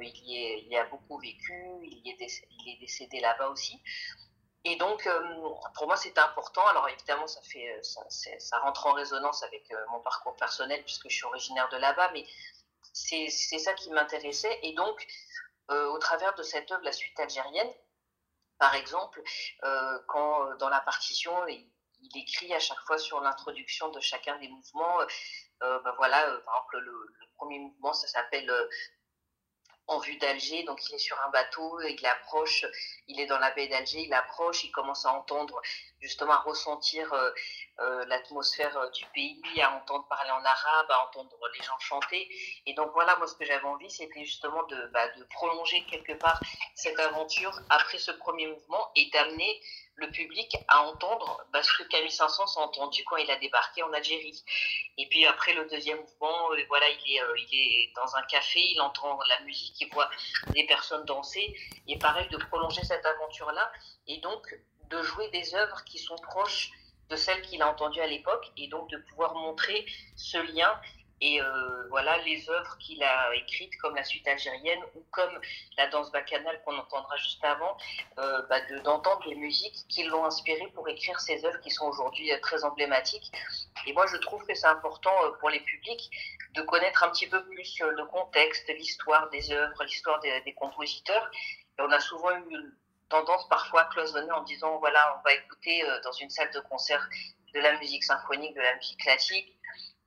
il, 0.00 0.66
y 0.68 0.76
a 0.76 0.84
beaucoup 0.86 1.18
vécu, 1.18 1.52
il, 1.82 2.02
est, 2.08 2.78
décédé, 2.80 3.20
là-bas 3.20 3.48
aussi. 3.48 3.80
Et 4.64 4.76
donc, 4.76 5.06
euh, 5.06 5.20
pour 5.74 5.86
moi, 5.88 5.96
c'est 5.96 6.16
important. 6.18 6.64
Alors, 6.68 6.88
évidemment, 6.88 7.26
ça, 7.26 7.40
fait, 7.42 7.68
euh, 7.72 7.82
ça, 8.38 8.58
rentre 8.58 8.86
en 8.86 8.92
résonance 8.92 9.42
avec 9.42 9.68
euh, 9.72 9.76
mon 9.90 10.00
parcours 10.00 10.36
personnel, 10.36 10.82
puisque 10.84 11.08
je 11.08 11.16
suis 11.16 11.24
originaire 11.24 11.68
de 11.70 11.78
là-bas, 11.78 12.10
mais 12.12 12.24
c'est 12.92 13.28
ça 13.30 13.74
qui 13.74 13.90
m'intéressait. 13.90 14.58
Et 14.62 14.74
donc, 14.74 15.06
au 15.68 15.98
travers 15.98 16.34
de 16.34 16.42
cette 16.42 16.70
œuvre, 16.70 16.84
La 16.84 16.92
Suite 16.92 17.18
algérienne, 17.18 17.72
par 18.58 18.74
exemple, 18.74 19.22
quand 20.06 20.56
dans 20.56 20.68
la 20.68 20.80
partition, 20.80 21.46
il, 21.46 21.68
écrit 22.14 22.52
à 22.52 22.58
chaque 22.58 22.80
fois 22.80 22.98
sur 22.98 23.20
l'introduction 23.20 23.88
de 23.90 24.00
chacun 24.00 24.38
des 24.38 24.48
mouvements, 24.48 24.98
ben 25.60 25.94
voilà, 25.96 26.20
par 26.44 26.56
exemple, 26.56 26.78
le, 26.78 26.90
le, 26.90 27.26
premier 27.36 27.58
mouvement, 27.58 27.92
ça 27.92 28.06
s'appelle 28.08 28.50
en 29.86 29.98
vue 29.98 30.16
d'Alger. 30.16 30.62
Donc 30.64 30.80
il 30.88 30.94
est 30.94 30.98
sur 30.98 31.18
un 31.26 31.30
bateau, 31.30 31.80
il 31.80 32.06
approche, 32.06 32.64
il 33.08 33.20
est 33.20 33.26
dans 33.26 33.38
la 33.38 33.50
baie 33.50 33.68
d'Alger, 33.68 34.02
il 34.02 34.14
approche, 34.14 34.64
il 34.64 34.70
commence 34.70 35.04
à 35.06 35.12
entendre, 35.12 35.60
justement 36.00 36.32
à 36.32 36.38
ressentir 36.38 37.12
euh, 37.12 37.30
euh, 37.80 38.04
l'atmosphère 38.06 38.76
euh, 38.76 38.90
du 38.90 39.04
pays, 39.06 39.42
à 39.60 39.72
entendre 39.72 40.06
parler 40.08 40.30
en 40.30 40.44
arabe, 40.44 40.90
à 40.90 41.06
entendre 41.06 41.36
les 41.56 41.64
gens 41.64 41.78
chanter. 41.78 42.28
Et 42.66 42.74
donc 42.74 42.90
voilà, 42.92 43.16
moi 43.16 43.26
ce 43.26 43.34
que 43.34 43.44
j'avais 43.44 43.64
envie, 43.64 43.90
c'était 43.90 44.24
justement 44.24 44.62
de, 44.64 44.86
bah, 44.92 45.08
de 45.16 45.24
prolonger 45.24 45.84
quelque 45.90 46.12
part 46.12 46.40
cette 46.74 46.98
aventure 46.98 47.58
après 47.70 47.98
ce 47.98 48.10
premier 48.12 48.46
mouvement 48.46 48.90
et 48.96 49.10
d'amener 49.10 49.60
le 49.96 50.10
public 50.10 50.56
à 50.68 50.82
entendre 50.82 51.44
bah, 51.52 51.62
ce 51.62 51.72
que 51.76 51.82
Camille 51.88 52.10
Saint-Saëns 52.10 52.56
a 52.56 52.60
entendu 52.60 53.04
quand 53.04 53.16
il 53.16 53.30
a 53.30 53.36
débarqué 53.36 53.82
en 53.82 53.92
Algérie. 53.92 54.42
Et 54.98 55.06
puis 55.08 55.26
après 55.26 55.54
le 55.54 55.68
deuxième 55.68 55.98
mouvement, 55.98 56.52
euh, 56.52 56.64
voilà, 56.68 56.86
il 56.88 57.16
est, 57.16 57.22
euh, 57.22 57.34
il 57.50 57.58
est 57.58 57.92
dans 57.94 58.16
un 58.16 58.22
café, 58.22 58.60
il 58.60 58.80
entend 58.80 59.18
la 59.28 59.40
musique, 59.40 59.80
il 59.80 59.88
voit 59.92 60.10
des 60.54 60.64
personnes 60.64 61.04
danser. 61.04 61.54
Et 61.88 61.98
pareil, 61.98 62.28
de 62.28 62.38
prolonger 62.38 62.82
cette 62.84 63.04
aventure-là 63.04 63.70
et 64.06 64.18
donc 64.18 64.54
de 64.88 65.02
jouer 65.02 65.28
des 65.30 65.54
œuvres 65.54 65.84
qui 65.84 65.98
sont 65.98 66.16
proches 66.16 66.70
de 67.08 67.16
celles 67.16 67.42
qu'il 67.42 67.60
a 67.62 67.68
entendues 67.68 68.00
à 68.00 68.06
l'époque 68.06 68.50
et 68.56 68.68
donc 68.68 68.88
de 68.90 68.96
pouvoir 68.96 69.34
montrer 69.34 69.86
ce 70.16 70.38
lien 70.38 70.80
et 71.22 71.40
euh, 71.40 71.86
voilà 71.88 72.18
les 72.18 72.50
œuvres 72.50 72.76
qu'il 72.78 73.02
a 73.02 73.32
écrites, 73.36 73.76
comme 73.80 73.94
la 73.94 74.02
suite 74.02 74.26
algérienne 74.26 74.80
ou 74.96 75.04
comme 75.12 75.40
la 75.78 75.86
danse 75.86 76.10
bacchanale 76.10 76.60
qu'on 76.64 76.76
entendra 76.76 77.16
juste 77.16 77.42
avant, 77.44 77.76
euh, 78.18 78.42
bah 78.50 78.60
d'entendre 78.82 79.28
les 79.28 79.36
musiques 79.36 79.86
qui 79.88 80.02
l'ont 80.02 80.24
inspiré 80.24 80.66
pour 80.74 80.88
écrire 80.88 81.20
ces 81.20 81.44
œuvres 81.44 81.60
qui 81.60 81.70
sont 81.70 81.86
aujourd'hui 81.86 82.32
euh, 82.32 82.40
très 82.40 82.64
emblématiques. 82.64 83.30
Et 83.86 83.92
moi, 83.92 84.04
je 84.08 84.16
trouve 84.16 84.44
que 84.44 84.54
c'est 84.54 84.66
important 84.66 85.12
pour 85.38 85.48
les 85.48 85.60
publics 85.60 86.10
de 86.54 86.62
connaître 86.62 87.04
un 87.04 87.10
petit 87.10 87.28
peu 87.28 87.44
plus 87.44 87.80
le 87.80 88.04
contexte, 88.06 88.68
l'histoire 88.68 89.30
des 89.30 89.52
œuvres, 89.52 89.84
l'histoire 89.84 90.18
des, 90.20 90.40
des, 90.40 90.54
compositeurs. 90.54 91.30
Et 91.78 91.82
on 91.82 91.90
a 91.92 92.00
souvent 92.00 92.32
eu 92.32 92.50
une 92.50 92.74
tendance 93.08 93.48
parfois 93.48 93.82
à 93.82 93.84
cloisonner 93.84 94.32
en 94.32 94.42
disant 94.42 94.78
voilà, 94.78 95.16
on 95.18 95.22
va 95.22 95.34
écouter 95.34 95.84
dans 96.02 96.12
une 96.12 96.30
salle 96.30 96.50
de 96.50 96.60
concert 96.60 97.08
de 97.54 97.60
la 97.60 97.78
musique 97.78 98.02
symphonique, 98.02 98.54
de 98.54 98.60
la 98.60 98.74
musique 98.74 98.98
classique 98.98 99.56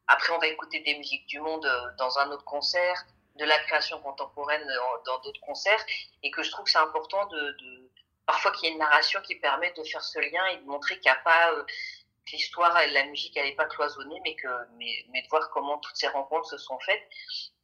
après, 0.08 0.34
on 0.34 0.40
va 0.40 0.48
écouter 0.48 0.80
des 0.82 0.98
musiques 0.98 1.26
du 1.28 1.40
monde 1.40 1.66
euh, 1.66 1.92
dans 1.98 2.18
un 2.20 2.32
autre 2.32 2.44
concert, 2.46 3.06
de 3.36 3.46
la 3.46 3.58
création 3.60 4.00
contemporaine 4.00 4.66
dans 5.06 5.20
d'autres 5.20 5.42
concerts, 5.42 5.86
et 6.24 6.32
que 6.32 6.42
je 6.42 6.52
trouve 6.52 6.66
que 6.66 6.72
c'est 6.72 6.78
important 6.78 7.26
de, 7.28 7.38
de 7.38 7.92
parfois 8.26 8.52
qu'il 8.52 8.66
y 8.66 8.68
ait 8.70 8.74
une 8.74 8.80
narration 8.80 9.22
qui 9.22 9.36
permet 9.36 9.72
de 9.74 9.84
faire 9.84 10.04
ce 10.04 10.20
lien 10.20 10.46
et 10.48 10.58
de 10.58 10.66
montrer 10.66 10.96
qu'il 11.00 11.12
n'y 11.12 11.18
a 11.18 11.22
pas 11.22 11.52
euh, 11.52 11.64
l'histoire 12.32 12.78
et 12.80 12.92
la 12.92 13.06
musique 13.06 13.36
elle 13.38 13.46
n'est 13.46 13.56
pas 13.56 13.66
cloisonnée, 13.66 14.20
mais 14.24 14.36
que 14.36 14.48
mais, 14.78 15.06
mais, 15.12 15.22
de 15.22 15.28
voir 15.30 15.50
comment 15.52 15.78
toutes 15.80 15.96
ces 15.96 16.08
rencontres 16.08 16.50
se 16.50 16.58
sont 16.58 16.78
faites. 16.80 17.02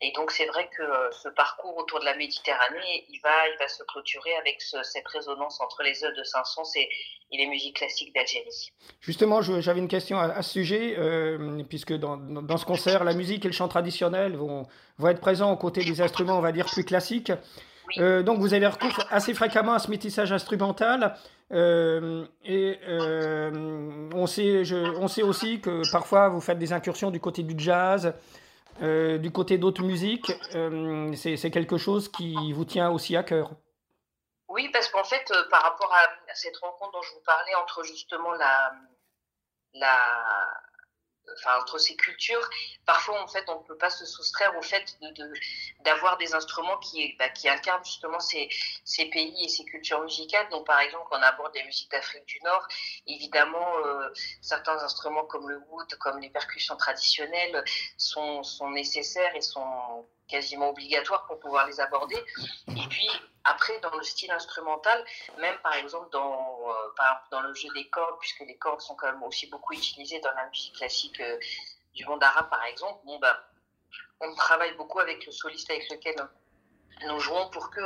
Et 0.02 0.12
donc 0.14 0.32
c'est 0.32 0.46
vrai 0.46 0.70
que 0.76 0.84
ce 1.12 1.30
parcours 1.30 1.78
autour 1.78 2.00
de 2.00 2.06
la 2.06 2.16
Méditerranée, 2.16 3.06
il 3.10 3.20
va 3.24 3.48
il 3.54 3.58
va 3.60 3.68
se 3.68 3.84
clôturer 3.84 4.36
avec 4.36 4.62
cette 4.62 5.08
résonance 5.08 5.60
entre 5.62 5.84
les 5.84 6.04
œuvres 6.04 6.18
de 6.18 6.24
Saint-Saëns 6.24 6.72
et, 6.76 6.90
et 7.32 7.38
les 7.38 7.48
musiques 7.48 7.78
classiques 7.78 8.14
d'Algérie. 8.14 8.72
Justement, 9.00 9.42
j'avais 9.42 9.80
une 9.80 9.88
question 9.88 10.20
à, 10.20 10.42
ce 10.42 10.52
sujet, 10.52 10.96
euh, 10.98 11.64
puisque 11.68 11.94
dans, 11.94 12.18
dans, 12.18 12.58
ce 12.58 12.66
concert, 12.66 13.04
la 13.04 13.14
musique 13.14 13.46
et 13.46 13.48
le 13.48 13.54
chant 13.54 13.68
traditionnel 13.68 14.36
vont, 14.36 14.68
vont 14.98 15.08
être 15.08 15.22
présents 15.22 15.52
aux 15.52 15.58
côtés 15.58 15.84
des 15.84 16.02
instruments, 16.02 16.38
on 16.38 16.42
va 16.42 16.52
dire, 16.52 16.66
plus 16.66 16.84
classiques. 16.84 17.32
Euh, 17.98 18.24
donc 18.24 18.40
vous 18.40 18.54
avez 18.54 18.68
recours 18.68 19.04
assez 19.10 19.34
fréquemment 19.34 19.74
à 19.74 19.80
ce 19.80 19.90
métissage 19.90 20.32
instrumental. 20.32 21.16
Euh, 21.52 21.60
euh, 21.62 22.26
on, 24.22 25.08
sait, 25.08 25.24
aussi 25.24 25.60
que 25.62 25.90
parfois 25.92 26.30
vous 26.30 26.42
faites 26.42 26.60
des 26.60 26.74
incursions 26.74 27.12
du 27.12 27.20
côté 27.20 27.44
du 27.44 27.56
jazz, 27.58 28.14
euh, 28.82 29.18
du 29.18 29.32
côté 29.32 29.58
d'autres 29.58 29.84
musiques. 29.84 30.32
Euh, 30.56 31.14
c'est 31.16 31.52
quelque 31.52 31.78
chose 31.78 32.10
qui 32.10 32.54
vous 32.54 32.66
tient 32.66 32.90
aussi 32.90 33.16
à 33.16 33.24
cœur. 33.24 33.52
Oui, 34.48 34.70
parce 34.74 34.90
qu'en 34.90 35.04
fait, 35.04 35.32
euh, 35.32 35.50
par 35.50 35.64
rapport 35.64 35.94
à, 35.94 36.34
cette 36.36 36.58
rencontre 36.58 36.92
dont 36.92 37.02
je 37.02 37.14
vous 37.14 37.22
parlais 37.26 37.56
entre 37.56 37.84
justement 37.84 38.32
la, 38.34 38.72
enfin, 41.38 41.60
entre 41.60 41.78
ces 41.78 41.96
cultures, 41.96 42.50
parfois 42.86 43.22
en 43.22 43.28
fait 43.28 43.44
on 43.50 43.60
ne 43.60 43.64
peut 43.66 43.78
pas 43.78 43.90
se 43.90 44.06
soustraire 44.06 44.56
au 44.58 44.62
fait 44.62 44.98
d'avoir 45.82 46.18
des 46.18 46.34
instruments 46.34 46.78
qui 46.78 47.16
bah, 47.18 47.26
incarnent 47.46 47.84
justement 47.86 48.20
ces, 48.20 48.50
pays 49.12 49.44
et 49.44 49.50
ces 49.50 49.66
cultures 49.66 50.02
musicales. 50.02 50.48
Donc 50.50 50.66
par 50.66 50.80
exemple 50.80 51.08
on 51.12 51.22
aborde 51.22 51.54
des 51.54 51.64
musiques 51.64 51.92
d'Afrique 51.92 52.26
du 52.26 52.40
Nord, 52.44 52.68
évidemment 53.08 53.78
euh, 53.86 54.10
certains 54.42 54.78
instruments 54.84 55.26
comme 55.26 55.50
le 55.50 55.58
wood, 55.70 55.94
comme 56.00 56.20
les 56.20 56.30
percussions 56.30 56.76
traditionnelles 56.78 57.64
sont 57.98 58.44
sont 58.44 58.70
nécessaires 58.70 59.36
et 59.36 59.42
sont 59.42 60.08
quasiment 60.28 60.70
obligatoires 60.70 61.26
pour 61.28 61.40
pouvoir 61.40 61.68
les 61.68 61.80
aborder. 61.80 62.18
Et 62.70 62.88
puis 62.90 63.10
après, 63.44 63.80
dans 63.80 63.96
le 63.96 64.04
style 64.04 64.32
instrumental, 64.32 65.04
même 65.40 65.58
par 65.64 65.74
exemple 65.74 66.10
dans, 66.12 66.60
euh, 66.70 67.04
dans 67.32 67.42
le 67.42 67.54
jeu 67.54 67.70
des 67.74 67.88
cordes, 67.90 68.20
puisque 68.20 68.42
les 68.42 68.58
cordes 68.58 68.82
sont 68.82 68.96
quand 68.96 69.12
même 69.12 69.24
aussi 69.24 69.48
beaucoup 69.48 69.74
utilisées 69.74 70.20
dans 70.20 70.34
la 70.34 70.48
musique 70.48 70.76
classique 70.76 71.20
euh, 71.20 71.38
du 71.96 72.06
monde 72.06 72.20
par 72.20 72.64
exemple, 72.66 73.00
bon, 73.06 73.20
bah, 73.20 73.48
on 74.20 74.34
travaille 74.36 74.74
beaucoup 74.76 75.00
avec 75.00 75.26
le 75.26 75.32
soliste 75.32 75.70
avec 75.70 75.90
lequel 75.90 76.16
nous 77.08 77.20
jouons 77.20 77.50
pour 77.50 77.72
que 77.72 77.82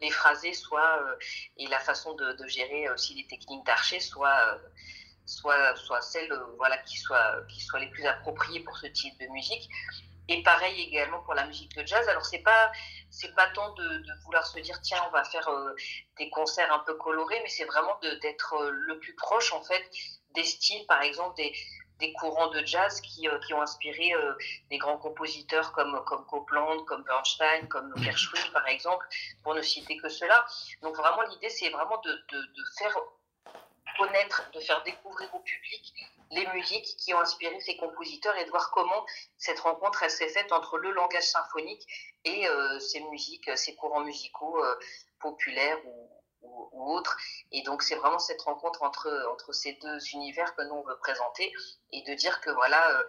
les 0.00 0.10
phrasés 0.10 0.54
soient, 0.54 1.02
euh, 1.02 1.16
et 1.56 1.66
la 1.66 1.80
façon 1.80 2.14
de, 2.14 2.46
gérer 2.46 2.88
aussi 2.90 3.14
les 3.14 3.26
techniques 3.26 3.66
d'archer 3.66 4.00
soient, 4.00 4.58
soient, 5.26 5.74
soient 5.76 6.02
celles 6.02 6.32
voilà, 6.56 6.78
qui, 6.78 6.98
soient, 6.98 7.42
qui 7.48 7.60
soient 7.60 7.80
les 7.80 7.90
plus 7.90 8.06
appropriées 8.06 8.60
pour 8.60 8.76
ce 8.76 8.86
type 8.86 9.18
de 9.18 9.26
musique. 9.28 9.68
Et 10.28 10.42
pareil 10.42 10.80
également 10.80 11.20
pour 11.20 11.34
la 11.34 11.46
musique 11.46 11.76
de 11.76 11.86
jazz. 11.86 12.08
Alors 12.08 12.24
c'est 12.24 12.38
pas 12.38 12.72
c'est 13.14 13.34
pas 13.34 13.46
tant 13.48 13.72
de, 13.74 13.88
de, 13.98 14.12
vouloir 14.24 14.46
se 14.46 14.58
dire 14.58 14.80
tiens 14.82 15.02
on 15.06 15.10
va 15.10 15.24
faire 15.24 15.48
euh, 15.48 15.74
des 16.18 16.28
concerts 16.30 16.72
un 16.72 16.80
peu 16.80 16.94
colorés, 16.94 17.40
mais 17.42 17.48
c'est 17.48 17.64
vraiment 17.64 17.96
d'être 18.00 18.54
euh, 18.54 18.70
le 18.70 18.98
plus 18.98 19.14
proche 19.14 19.52
en 19.52 19.62
fait 19.62 19.88
des 20.34 20.44
styles, 20.44 20.84
par 20.86 21.00
exemple 21.02 21.36
des, 21.36 21.52
des 22.00 22.12
courants 22.14 22.48
de 22.48 22.64
jazz 22.66 23.00
qui, 23.00 23.28
euh, 23.28 23.38
qui 23.46 23.54
ont 23.54 23.62
inspiré 23.62 24.12
des 24.68 24.78
grands 24.78 24.98
compositeurs 24.98 25.72
comme 25.72 26.02
comme 26.04 26.26
Copland, 26.26 26.84
comme 26.86 27.04
Bernstein, 27.04 27.68
comme 27.68 27.92
Gershwin 27.96 28.50
par 28.52 28.66
exemple, 28.66 29.06
pour 29.42 29.54
ne 29.54 29.62
citer 29.62 29.96
que 29.96 30.08
cela. 30.08 30.44
Donc 30.82 30.96
vraiment 30.96 31.22
l'idée 31.22 31.50
c'est 31.50 31.70
vraiment 31.70 32.00
de, 32.04 32.12
de, 32.12 32.38
de 32.38 32.64
faire 32.78 32.96
connaître, 33.96 34.50
de 34.52 34.60
faire 34.60 34.82
découvrir 34.82 35.32
au 35.34 35.40
public 35.40 35.94
les 36.30 36.46
musiques 36.54 36.96
qui 36.98 37.14
ont 37.14 37.20
inspiré 37.20 37.58
ces 37.60 37.76
compositeurs 37.76 38.36
et 38.36 38.44
de 38.44 38.50
voir 38.50 38.70
comment 38.70 39.04
cette 39.38 39.60
rencontre 39.60 40.08
s'est 40.10 40.28
faite 40.28 40.52
entre 40.52 40.78
le 40.78 40.92
langage 40.92 41.26
symphonique 41.26 41.86
et 42.24 42.48
euh, 42.48 42.78
ces 42.80 43.00
musiques, 43.00 43.50
ces 43.56 43.74
courants 43.74 44.04
musicaux 44.04 44.62
euh, 44.64 44.74
populaires 45.20 45.78
ou, 45.86 46.10
autres. 46.72 47.16
Et 47.52 47.62
donc 47.62 47.82
c'est 47.82 47.94
vraiment 47.94 48.18
cette 48.18 48.42
rencontre 48.42 48.82
entre, 48.82 49.08
entre 49.32 49.52
ces 49.52 49.78
deux 49.82 49.98
univers 50.12 50.54
que 50.54 50.62
nous 50.62 50.74
on 50.74 50.82
veut 50.82 50.98
présenter 50.98 51.52
et 51.92 52.02
de 52.02 52.14
dire 52.14 52.40
que 52.40 52.50
voilà, 52.50 52.90
euh, 52.90 53.04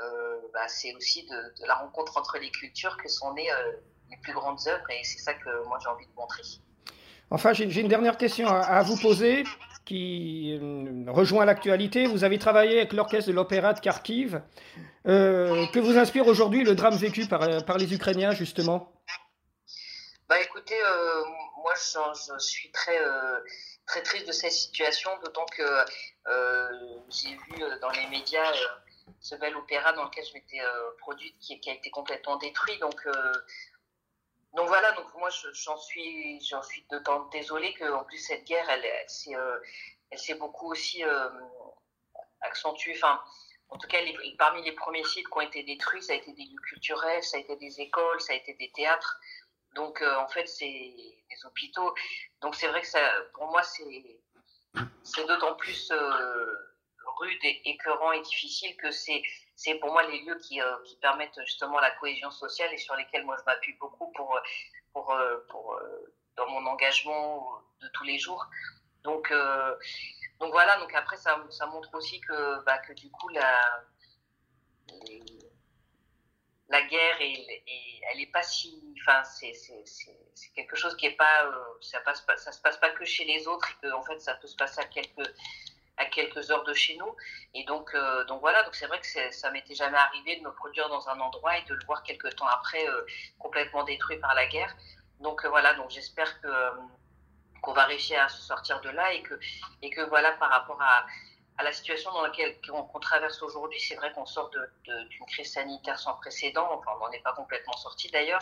euh 0.00 0.40
bah, 0.52 0.66
c'est 0.68 0.94
aussi 0.94 1.26
de, 1.26 1.66
la 1.66 1.74
rencontre 1.74 2.16
entre 2.16 2.38
les 2.38 2.50
cultures 2.50 2.96
que 2.96 3.08
sont 3.08 3.32
nées 3.34 3.50
euh, 3.52 3.72
les 4.10 4.16
plus 4.18 4.32
grandes 4.32 4.66
œuvres 4.66 4.90
et 4.90 5.04
c'est 5.04 5.18
ça 5.18 5.34
que 5.34 5.64
moi 5.66 5.78
j'ai 5.80 5.88
envie 5.88 6.06
de 6.06 6.12
montrer. 6.14 6.42
Enfin, 7.32 7.52
j'ai 7.52 7.64
une 7.64 7.88
dernière 7.88 8.18
question 8.18 8.48
à, 8.48 8.82
vous 8.82 8.96
poser 8.96 9.44
qui 9.84 10.58
euh, 10.60 11.04
rejoint 11.08 11.44
l'actualité. 11.44 12.06
Vous 12.06 12.24
avez 12.24 12.38
travaillé 12.38 12.78
avec 12.78 12.92
l'orchestre 12.92 13.30
de 13.30 13.34
l'opéra 13.34 13.72
de 13.72 13.80
Kharkiv. 13.80 14.40
Euh, 15.06 15.66
que 15.72 15.78
vous 15.78 15.96
inspire 15.96 16.26
aujourd'hui 16.26 16.62
le 16.62 16.74
drame 16.74 16.94
vécu 16.94 17.26
par, 17.26 17.64
par 17.64 17.78
les 17.78 17.92
Ukrainiens, 17.94 18.32
justement 18.32 18.92
bah 20.28 20.40
écoutez, 20.40 20.78
moi 21.56 21.72
je, 21.74 22.38
suis 22.38 22.70
très, 22.70 22.96
très 23.84 24.00
triste 24.00 24.28
de 24.28 24.32
cette 24.32 24.52
situation, 24.52 25.10
d'autant 25.24 25.44
que 25.46 25.64
j'ai 27.08 27.30
vu 27.30 27.64
dans 27.80 27.90
les 27.90 28.06
médias 28.06 28.52
ce 29.18 29.34
bel 29.34 29.56
opéra 29.56 29.92
dans 29.92 30.04
lequel 30.04 30.24
je 30.24 30.34
m'étais 30.34 30.60
produite 30.98 31.36
qui, 31.40 31.58
qui, 31.58 31.68
a 31.68 31.74
été 31.74 31.90
complètement 31.90 32.36
détruit. 32.36 32.78
Donc 32.78 33.04
donc 34.54 34.66
voilà, 34.66 34.92
donc 34.92 35.06
moi 35.14 35.28
j'en 35.52 35.76
suis, 35.76 36.40
j'en 36.40 36.62
suis 36.62 36.84
d'autant 36.90 37.26
désolée 37.26 37.72
qu'en 37.74 38.04
plus 38.04 38.18
cette 38.18 38.44
guerre, 38.44 38.68
elle, 38.68 38.84
elle, 38.84 39.36
euh, 39.36 39.60
s'est 40.16 40.34
beaucoup 40.34 40.72
aussi 40.72 41.04
euh, 41.04 41.28
accentuée. 42.40 42.94
Enfin, 42.96 43.22
en 43.68 43.78
tout 43.78 43.86
cas, 43.86 43.98
parmi 44.38 44.62
les 44.64 44.72
premiers 44.72 45.04
sites 45.04 45.28
qui 45.28 45.36
ont 45.36 45.40
été 45.40 45.62
détruits, 45.62 46.02
ça 46.02 46.14
a 46.14 46.16
été 46.16 46.32
des 46.32 46.42
lieux 46.42 46.60
culturels, 46.68 47.22
ça 47.22 47.36
a 47.36 47.40
été 47.40 47.54
des 47.56 47.80
écoles, 47.80 48.20
ça 48.20 48.32
a 48.32 48.36
été 48.36 48.54
des 48.54 48.72
théâtres. 48.72 49.20
Donc 49.74 50.02
euh, 50.02 50.16
en 50.18 50.26
fait, 50.26 50.46
c'est 50.48 50.66
des 50.66 51.46
hôpitaux. 51.46 51.94
Donc 52.40 52.56
c'est 52.56 52.66
vrai 52.66 52.80
que 52.80 52.88
ça, 52.88 53.00
pour 53.34 53.46
moi, 53.46 53.62
c'est, 53.62 54.20
c'est 55.04 55.26
d'autant 55.26 55.54
plus 55.54 55.92
rude 57.20 57.44
et 57.44 57.70
écœurant 57.70 58.10
et 58.12 58.20
difficile 58.22 58.76
que 58.78 58.90
c'est 58.90 59.22
c'est 59.60 59.74
pour 59.74 59.92
moi 59.92 60.02
les 60.06 60.20
lieux 60.22 60.38
qui, 60.38 60.58
euh, 60.58 60.76
qui, 60.86 60.96
permettent 60.96 61.38
justement 61.44 61.78
la 61.80 61.90
cohésion 61.90 62.30
sociale 62.30 62.72
et 62.72 62.78
sur 62.78 62.96
lesquels 62.96 63.26
moi 63.26 63.36
je 63.38 63.44
m'appuie 63.44 63.74
beaucoup 63.74 64.10
pour, 64.12 64.34
euh, 64.34 64.40
pour, 64.94 65.12
euh, 65.12 65.36
pour, 65.50 65.78
dans 66.36 66.48
mon 66.48 66.64
engagement 66.64 67.60
de 67.82 67.88
tous 67.88 68.04
les 68.04 68.18
jours. 68.18 68.46
Donc, 69.02 69.30
donc 70.40 70.52
voilà, 70.52 70.78
donc 70.78 70.94
après 70.94 71.18
ça, 71.18 71.44
ça 71.50 71.66
montre 71.66 71.94
aussi 71.94 72.20
que, 72.22 72.64
bah, 72.64 72.78
que 72.78 72.94
du 72.94 73.10
coup 73.10 73.28
la, 73.28 73.84
la 76.70 76.82
guerre, 76.82 77.16
elle 77.20 78.18
n'est 78.18 78.30
pas 78.32 78.42
si. 78.42 78.94
Enfin, 79.02 79.22
c'est 79.24 79.52
quelque 80.54 80.76
chose 80.76 80.96
qui 80.96 81.04
est 81.04 81.16
pas. 81.16 81.50
ça, 81.82 82.00
passe 82.00 82.22
pas, 82.22 82.36
se 82.38 82.60
passe 82.62 82.78
pas 82.78 82.90
que 82.90 83.04
chez 83.04 83.24
les 83.24 83.46
autres 83.46 83.68
et 83.70 83.86
que 83.86 83.92
en 83.92 84.02
fait 84.02 84.20
ça 84.20 84.34
peut 84.36 84.48
se 84.48 84.56
passer 84.56 84.80
à 84.80 84.86
quelques 84.86 85.34
à 86.00 86.06
quelques 86.06 86.50
heures 86.50 86.64
de 86.64 86.74
chez 86.74 86.96
nous. 86.96 87.14
Et 87.54 87.64
donc, 87.64 87.94
euh, 87.94 88.24
donc 88.24 88.40
voilà, 88.40 88.62
donc 88.64 88.74
c'est 88.74 88.86
vrai 88.86 89.00
que 89.00 89.06
ça 89.32 89.50
m'était 89.50 89.74
jamais 89.74 89.98
arrivé 89.98 90.36
de 90.36 90.42
me 90.42 90.52
produire 90.52 90.88
dans 90.88 91.08
un 91.08 91.20
endroit 91.20 91.56
et 91.58 91.62
de 91.64 91.74
le 91.74 91.84
voir 91.84 92.02
quelques 92.02 92.34
temps 92.36 92.46
après 92.46 92.88
euh, 92.88 93.02
complètement 93.38 93.84
détruit 93.84 94.18
par 94.18 94.34
la 94.34 94.46
guerre. 94.46 94.74
Donc 95.20 95.44
euh, 95.44 95.48
voilà, 95.48 95.74
donc 95.74 95.90
j'espère 95.90 96.40
que 96.40 96.48
qu'on 97.62 97.74
va 97.74 97.84
réussir 97.84 98.18
à 98.22 98.28
se 98.30 98.40
sortir 98.40 98.80
de 98.80 98.88
là 98.88 99.12
et 99.12 99.22
que 99.22 99.34
et 99.82 99.90
que 99.90 100.00
voilà 100.08 100.32
par 100.32 100.48
rapport 100.48 100.80
à, 100.80 101.04
à 101.58 101.62
la 101.62 101.72
situation 101.74 102.10
dans 102.12 102.22
laquelle 102.22 102.58
qu'on 102.66 103.00
traverse 103.00 103.42
aujourd'hui, 103.42 103.78
c'est 103.78 103.96
vrai 103.96 104.10
qu'on 104.14 104.24
sort 104.24 104.48
d'une 104.48 105.26
crise 105.26 105.52
sanitaire 105.52 105.98
sans 105.98 106.14
précédent. 106.14 106.66
Enfin, 106.72 106.92
on 106.96 107.04
n'en 107.04 107.12
est 107.12 107.22
pas 107.22 107.34
complètement 107.34 107.76
sorti 107.76 108.10
d'ailleurs. 108.10 108.40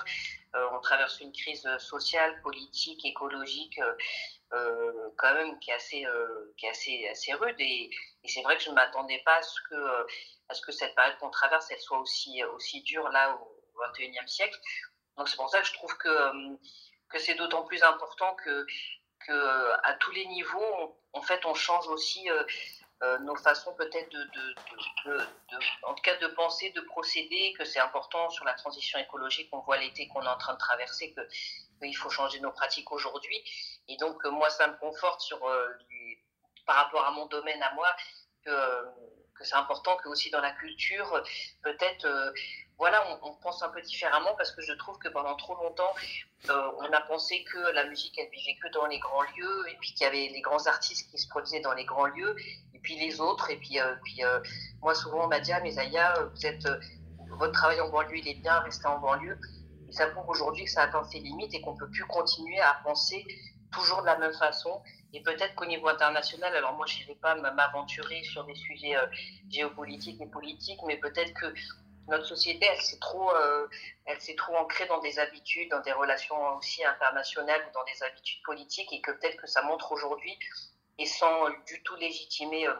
on 0.54 0.78
traverse 0.78 1.18
une 1.20 1.32
crise 1.32 1.68
sociale, 1.78 2.40
politique, 2.42 3.04
écologique 3.04 3.80
euh, 4.54 5.10
quand 5.18 5.34
même 5.34 5.58
qui 5.58 5.70
est 5.70 5.74
assez, 5.74 6.06
euh, 6.06 6.54
qui 6.56 6.66
est 6.66 6.70
assez, 6.70 7.08
assez 7.08 7.34
rude. 7.34 7.56
Et, 7.58 7.90
c'est 8.24 8.42
vrai 8.42 8.56
que 8.56 8.62
je 8.62 8.70
ne 8.70 8.74
m'attendais 8.74 9.20
pas 9.24 9.36
à 9.36 9.42
ce, 9.42 9.60
que, 9.68 9.74
euh, 9.74 10.06
à 10.48 10.54
ce 10.54 10.62
que 10.62 10.72
cette 10.72 10.94
période 10.94 11.18
qu'on 11.18 11.30
traverse, 11.30 11.70
elle 11.70 11.80
soit 11.80 11.98
aussi, 11.98 12.42
aussi 12.44 12.82
dure 12.82 13.08
là 13.10 13.34
au 13.36 13.82
XXIe 13.92 14.26
siècle. 14.26 14.58
Donc 15.16 15.28
c'est 15.28 15.36
pour 15.36 15.50
ça 15.50 15.60
que 15.60 15.66
je 15.66 15.72
trouve 15.74 15.96
que, 15.98 16.56
que 17.10 17.18
c'est 17.18 17.34
d'autant 17.34 17.64
plus 17.64 17.82
important 17.82 18.34
que, 18.36 18.66
que 19.26 19.70
à 19.82 19.94
tous 19.94 20.12
les 20.12 20.26
niveaux, 20.26 20.98
en 21.12 21.22
fait, 21.22 21.44
on 21.44 21.54
change 21.54 21.86
aussi 21.88 22.28
nos 23.20 23.36
façons 23.36 23.74
peut-être 23.74 24.10
de, 24.10 24.54
en 25.82 25.94
tout 25.94 26.02
cas 26.02 26.16
de 26.16 26.26
penser, 26.28 26.70
de 26.70 26.80
procéder, 26.82 27.54
que 27.58 27.64
c'est 27.64 27.80
important 27.80 28.28
sur 28.30 28.44
la 28.44 28.54
transition 28.54 28.98
écologique 28.98 29.50
qu'on 29.50 29.60
voit 29.60 29.78
l'été 29.78 30.08
qu'on 30.08 30.22
est 30.22 30.28
en 30.28 30.38
train 30.38 30.54
de 30.54 30.58
traverser, 30.58 31.14
il 31.87 31.94
faut 31.94 32.11
changer 32.11 32.40
nos 32.40 32.50
pratiques 32.50 32.90
aujourd'hui. 32.92 33.42
Et 33.88 33.96
donc, 33.96 34.24
euh, 34.24 34.31
moi, 34.31 34.50
ça 34.50 34.66
me 34.66 34.76
conforte 34.79 35.20
sur, 35.20 35.44
euh, 35.46 35.68
par 36.66 36.76
rapport 36.76 37.05
à 37.05 37.11
mon 37.11 37.26
domaine 37.26 37.62
à 37.62 37.72
moi, 37.74 37.88
que, 38.44 38.50
que 39.35 39.44
c'est 39.44 39.55
important 39.55 39.96
que 39.96 40.09
aussi 40.09 40.31
dans 40.31 40.40
la 40.40 40.50
culture, 40.52 41.22
peut-être, 41.62 42.05
euh, 42.05 42.33
voilà, 42.76 43.02
on, 43.22 43.35
pense 43.35 43.62
un 43.62 43.70
peu 43.70 43.81
différemment 43.81 44.35
parce 44.37 44.52
que 44.52 44.62
je 44.62 44.72
trouve 44.74 44.98
que 44.98 45.09
pendant 45.09 45.35
trop 45.37 45.55
longtemps, 45.57 45.92
on 46.48 46.92
a 46.92 47.00
pensé 47.00 47.42
que 47.44 47.59
la 47.72 47.85
musique, 47.85 48.16
elle 48.18 48.31
vivait 48.31 48.57
que 48.62 48.68
dans 48.68 48.87
les 48.87 49.00
grands 49.00 49.22
lieux 49.22 49.68
et 49.68 49.76
puis 49.81 49.92
qu'il 49.94 50.02
y 50.02 50.07
avait 50.07 50.29
les 50.29 50.40
grands 50.40 50.64
artistes 50.66 51.11
qui 51.11 51.18
se 51.18 51.26
produisaient 51.29 51.61
dans 51.61 51.74
les 51.74 51.85
grands 51.85 52.07
lieux 52.07 52.37
et 52.74 52.79
puis 52.79 52.96
les 52.96 53.20
autres. 53.20 53.50
Et 53.50 53.57
puis, 53.57 53.79
puis 54.05 54.22
moi, 54.81 54.94
souvent, 54.94 55.24
on 55.24 55.26
m'a 55.26 55.40
dit, 55.40 55.52
ah, 55.52 55.61
mais 55.61 55.72
Zaya, 55.72 56.14
vous 56.33 56.46
êtes, 56.46 56.68
votre 57.31 57.52
travail 57.52 57.81
en 57.81 57.88
banlieue, 57.88 58.18
il 58.18 58.29
est 58.29 58.40
bien, 58.40 58.61
restez 58.61 58.87
en 58.87 59.00
banlieue. 59.00 59.38
Et 59.88 59.92
ça 59.92 60.07
prouve 60.09 60.29
aujourd'hui 60.29 60.64
que 60.64 60.70
ça 60.70 60.83
atteint 60.83 61.05
ses 61.05 61.18
limites 61.20 61.55
et 61.55 61.61
qu'on 61.61 61.74
ne 61.74 61.79
peut 61.79 61.90
plus 61.90 62.05
continuer 62.05 62.61
à 62.61 62.81
penser 62.85 63.24
toujours 63.72 64.01
de 64.01 64.07
la 64.07 64.18
même 64.18 64.35
façon. 64.35 64.83
Et 65.12 65.22
peut-être 65.22 65.55
qu'au 65.55 65.66
niveau 65.66 65.88
international, 65.88 66.55
alors 66.55 66.74
moi 66.74 66.87
je 66.87 66.98
n'irai 66.98 67.14
pas 67.14 67.35
m'aventurer 67.35 68.22
sur 68.24 68.44
des 68.44 68.55
sujets 68.55 68.96
euh, 68.96 69.07
géopolitiques 69.48 70.20
et 70.20 70.27
politiques, 70.27 70.81
mais 70.87 70.96
peut-être 70.96 71.33
que 71.35 71.53
notre 72.09 72.24
société, 72.24 72.66
elle 72.66 72.81
s'est 72.81 72.98
trop, 72.98 73.31
euh, 73.35 73.66
trop 74.37 74.57
ancrée 74.57 74.87
dans 74.87 75.01
des 75.01 75.18
habitudes, 75.18 75.70
dans 75.70 75.81
des 75.81 75.92
relations 75.92 76.57
aussi 76.57 76.85
internationales 76.85 77.61
ou 77.68 77.72
dans 77.74 77.85
des 77.85 78.03
habitudes 78.03 78.42
politiques, 78.42 78.92
et 78.92 79.01
que 79.01 79.12
peut-être 79.12 79.37
que 79.37 79.46
ça 79.46 79.62
montre 79.62 79.92
aujourd'hui, 79.92 80.38
et 80.98 81.07
sans 81.07 81.48
du 81.66 81.83
tout 81.83 81.96
légitimer 81.96 82.66
euh, 82.66 82.74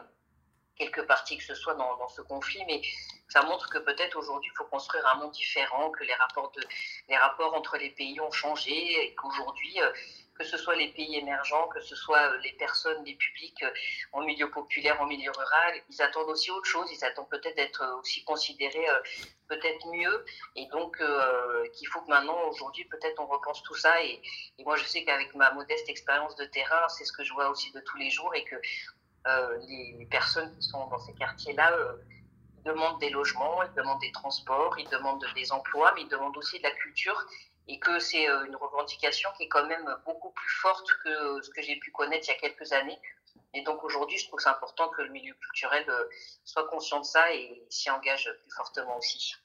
quelque 0.75 1.01
partie 1.01 1.37
que 1.37 1.43
ce 1.43 1.55
soit 1.55 1.75
dans, 1.75 1.97
dans 1.97 2.07
ce 2.09 2.21
conflit, 2.21 2.63
mais 2.65 2.81
ça 3.29 3.43
montre 3.43 3.69
que 3.69 3.77
peut-être 3.77 4.17
aujourd'hui 4.17 4.49
il 4.53 4.57
faut 4.57 4.65
construire 4.65 5.05
un 5.07 5.15
monde 5.15 5.31
différent, 5.31 5.91
que 5.91 6.03
les 6.03 6.13
rapports, 6.13 7.53
entre 7.53 7.77
les 7.77 7.89
pays 7.91 8.19
ont 8.19 8.31
changé, 8.31 8.71
et 8.71 9.15
qu'aujourd'hui 9.15 9.79
que 10.39 10.45
ce 10.45 10.57
soit 10.57 10.75
les 10.77 10.87
pays 10.87 11.17
émergents, 11.17 11.67
que 11.67 11.81
ce 11.81 11.95
soit 11.95 12.31
euh, 12.31 12.37
les 12.37 12.53
personnes, 12.53 13.03
les 13.03 13.15
publics 13.15 13.61
euh, 13.63 13.71
en 14.13 14.23
milieu 14.23 14.49
populaire, 14.49 14.99
en 15.01 15.05
milieu 15.05 15.31
rural, 15.31 15.73
ils 15.89 16.01
attendent 16.01 16.29
aussi 16.29 16.49
autre 16.49 16.65
chose, 16.65 16.89
ils 16.91 17.03
attendent 17.03 17.29
peut-être 17.29 17.57
d'être 17.57 17.81
euh, 17.81 17.99
aussi 17.99 18.23
considérés 18.23 18.87
peut-être 19.49 19.87
mieux, 19.87 20.25
et 20.55 20.67
donc 20.67 20.97
qu'il 21.73 21.87
faut 21.87 22.01
que 22.01 22.09
maintenant, 22.09 22.39
aujourd'hui, 22.49 22.85
peut-être 22.85 23.19
on 23.19 23.25
repense 23.25 23.61
tout 23.63 23.75
ça, 23.75 24.01
et, 24.03 24.21
moi 24.59 24.77
je 24.77 24.85
sais 24.85 25.03
qu'avec 25.03 25.33
ma 25.35 25.51
modeste 25.51 25.89
expérience 25.89 26.35
de 26.35 26.45
terrain, 26.45 26.87
c'est 26.87 27.03
ce 27.03 27.11
que 27.11 27.23
je 27.23 27.33
vois 27.33 27.49
aussi 27.49 27.71
de 27.71 27.79
tous 27.81 27.97
les 27.97 28.09
jours, 28.09 28.33
et 28.35 28.43
que 28.43 28.55
les, 29.67 30.07
personnes 30.09 30.55
qui 30.55 30.61
sont 30.67 30.85
dans 30.87 30.99
ces 30.99 31.13
quartiers-là, 31.13 31.75
demandent 32.63 32.99
des 32.99 33.09
logements, 33.09 33.63
ils 33.63 33.73
demandent 33.73 34.01
des 34.01 34.11
transports, 34.11 34.77
ils 34.79 34.89
demandent 34.89 35.25
des 35.35 35.51
emplois, 35.51 35.91
mais 35.95 36.01
ils 36.01 36.09
demandent 36.09 36.37
aussi 36.37 36.57
de 36.57 36.63
la 36.63 36.71
culture 36.71 37.25
et 37.67 37.79
que 37.79 37.99
c'est 37.99 38.27
euh, 38.27 38.45
une 38.45 38.55
revendication 38.55 39.29
qui 39.37 39.43
est 39.43 39.47
quand 39.47 39.65
même 39.67 39.87
beaucoup 40.05 40.31
plus 40.31 40.49
forte 40.49 40.89
que 41.03 41.41
ce 41.41 41.49
que 41.51 41.61
j'ai 41.61 41.75
pu 41.77 41.91
connaître 41.91 42.27
il 42.27 42.31
y 42.31 42.35
a 42.35 42.39
quelques 42.39 42.71
années. 42.73 42.99
Et 43.53 43.61
donc 43.61 43.83
aujourd'hui, 43.83 44.17
je 44.17 44.27
trouve 44.27 44.37
que 44.37 44.43
c'est 44.43 44.49
important 44.49 44.89
que 44.89 45.01
le 45.01 45.09
milieu 45.09 45.33
culturel 45.35 45.85
euh, 45.89 46.03
soit 46.43 46.67
conscient 46.67 46.99
de 46.99 47.05
ça 47.05 47.33
et 47.33 47.63
s'y 47.69 47.89
engage 47.89 48.31
plus 48.41 48.51
fortement 48.55 48.97
aussi. 48.97 49.35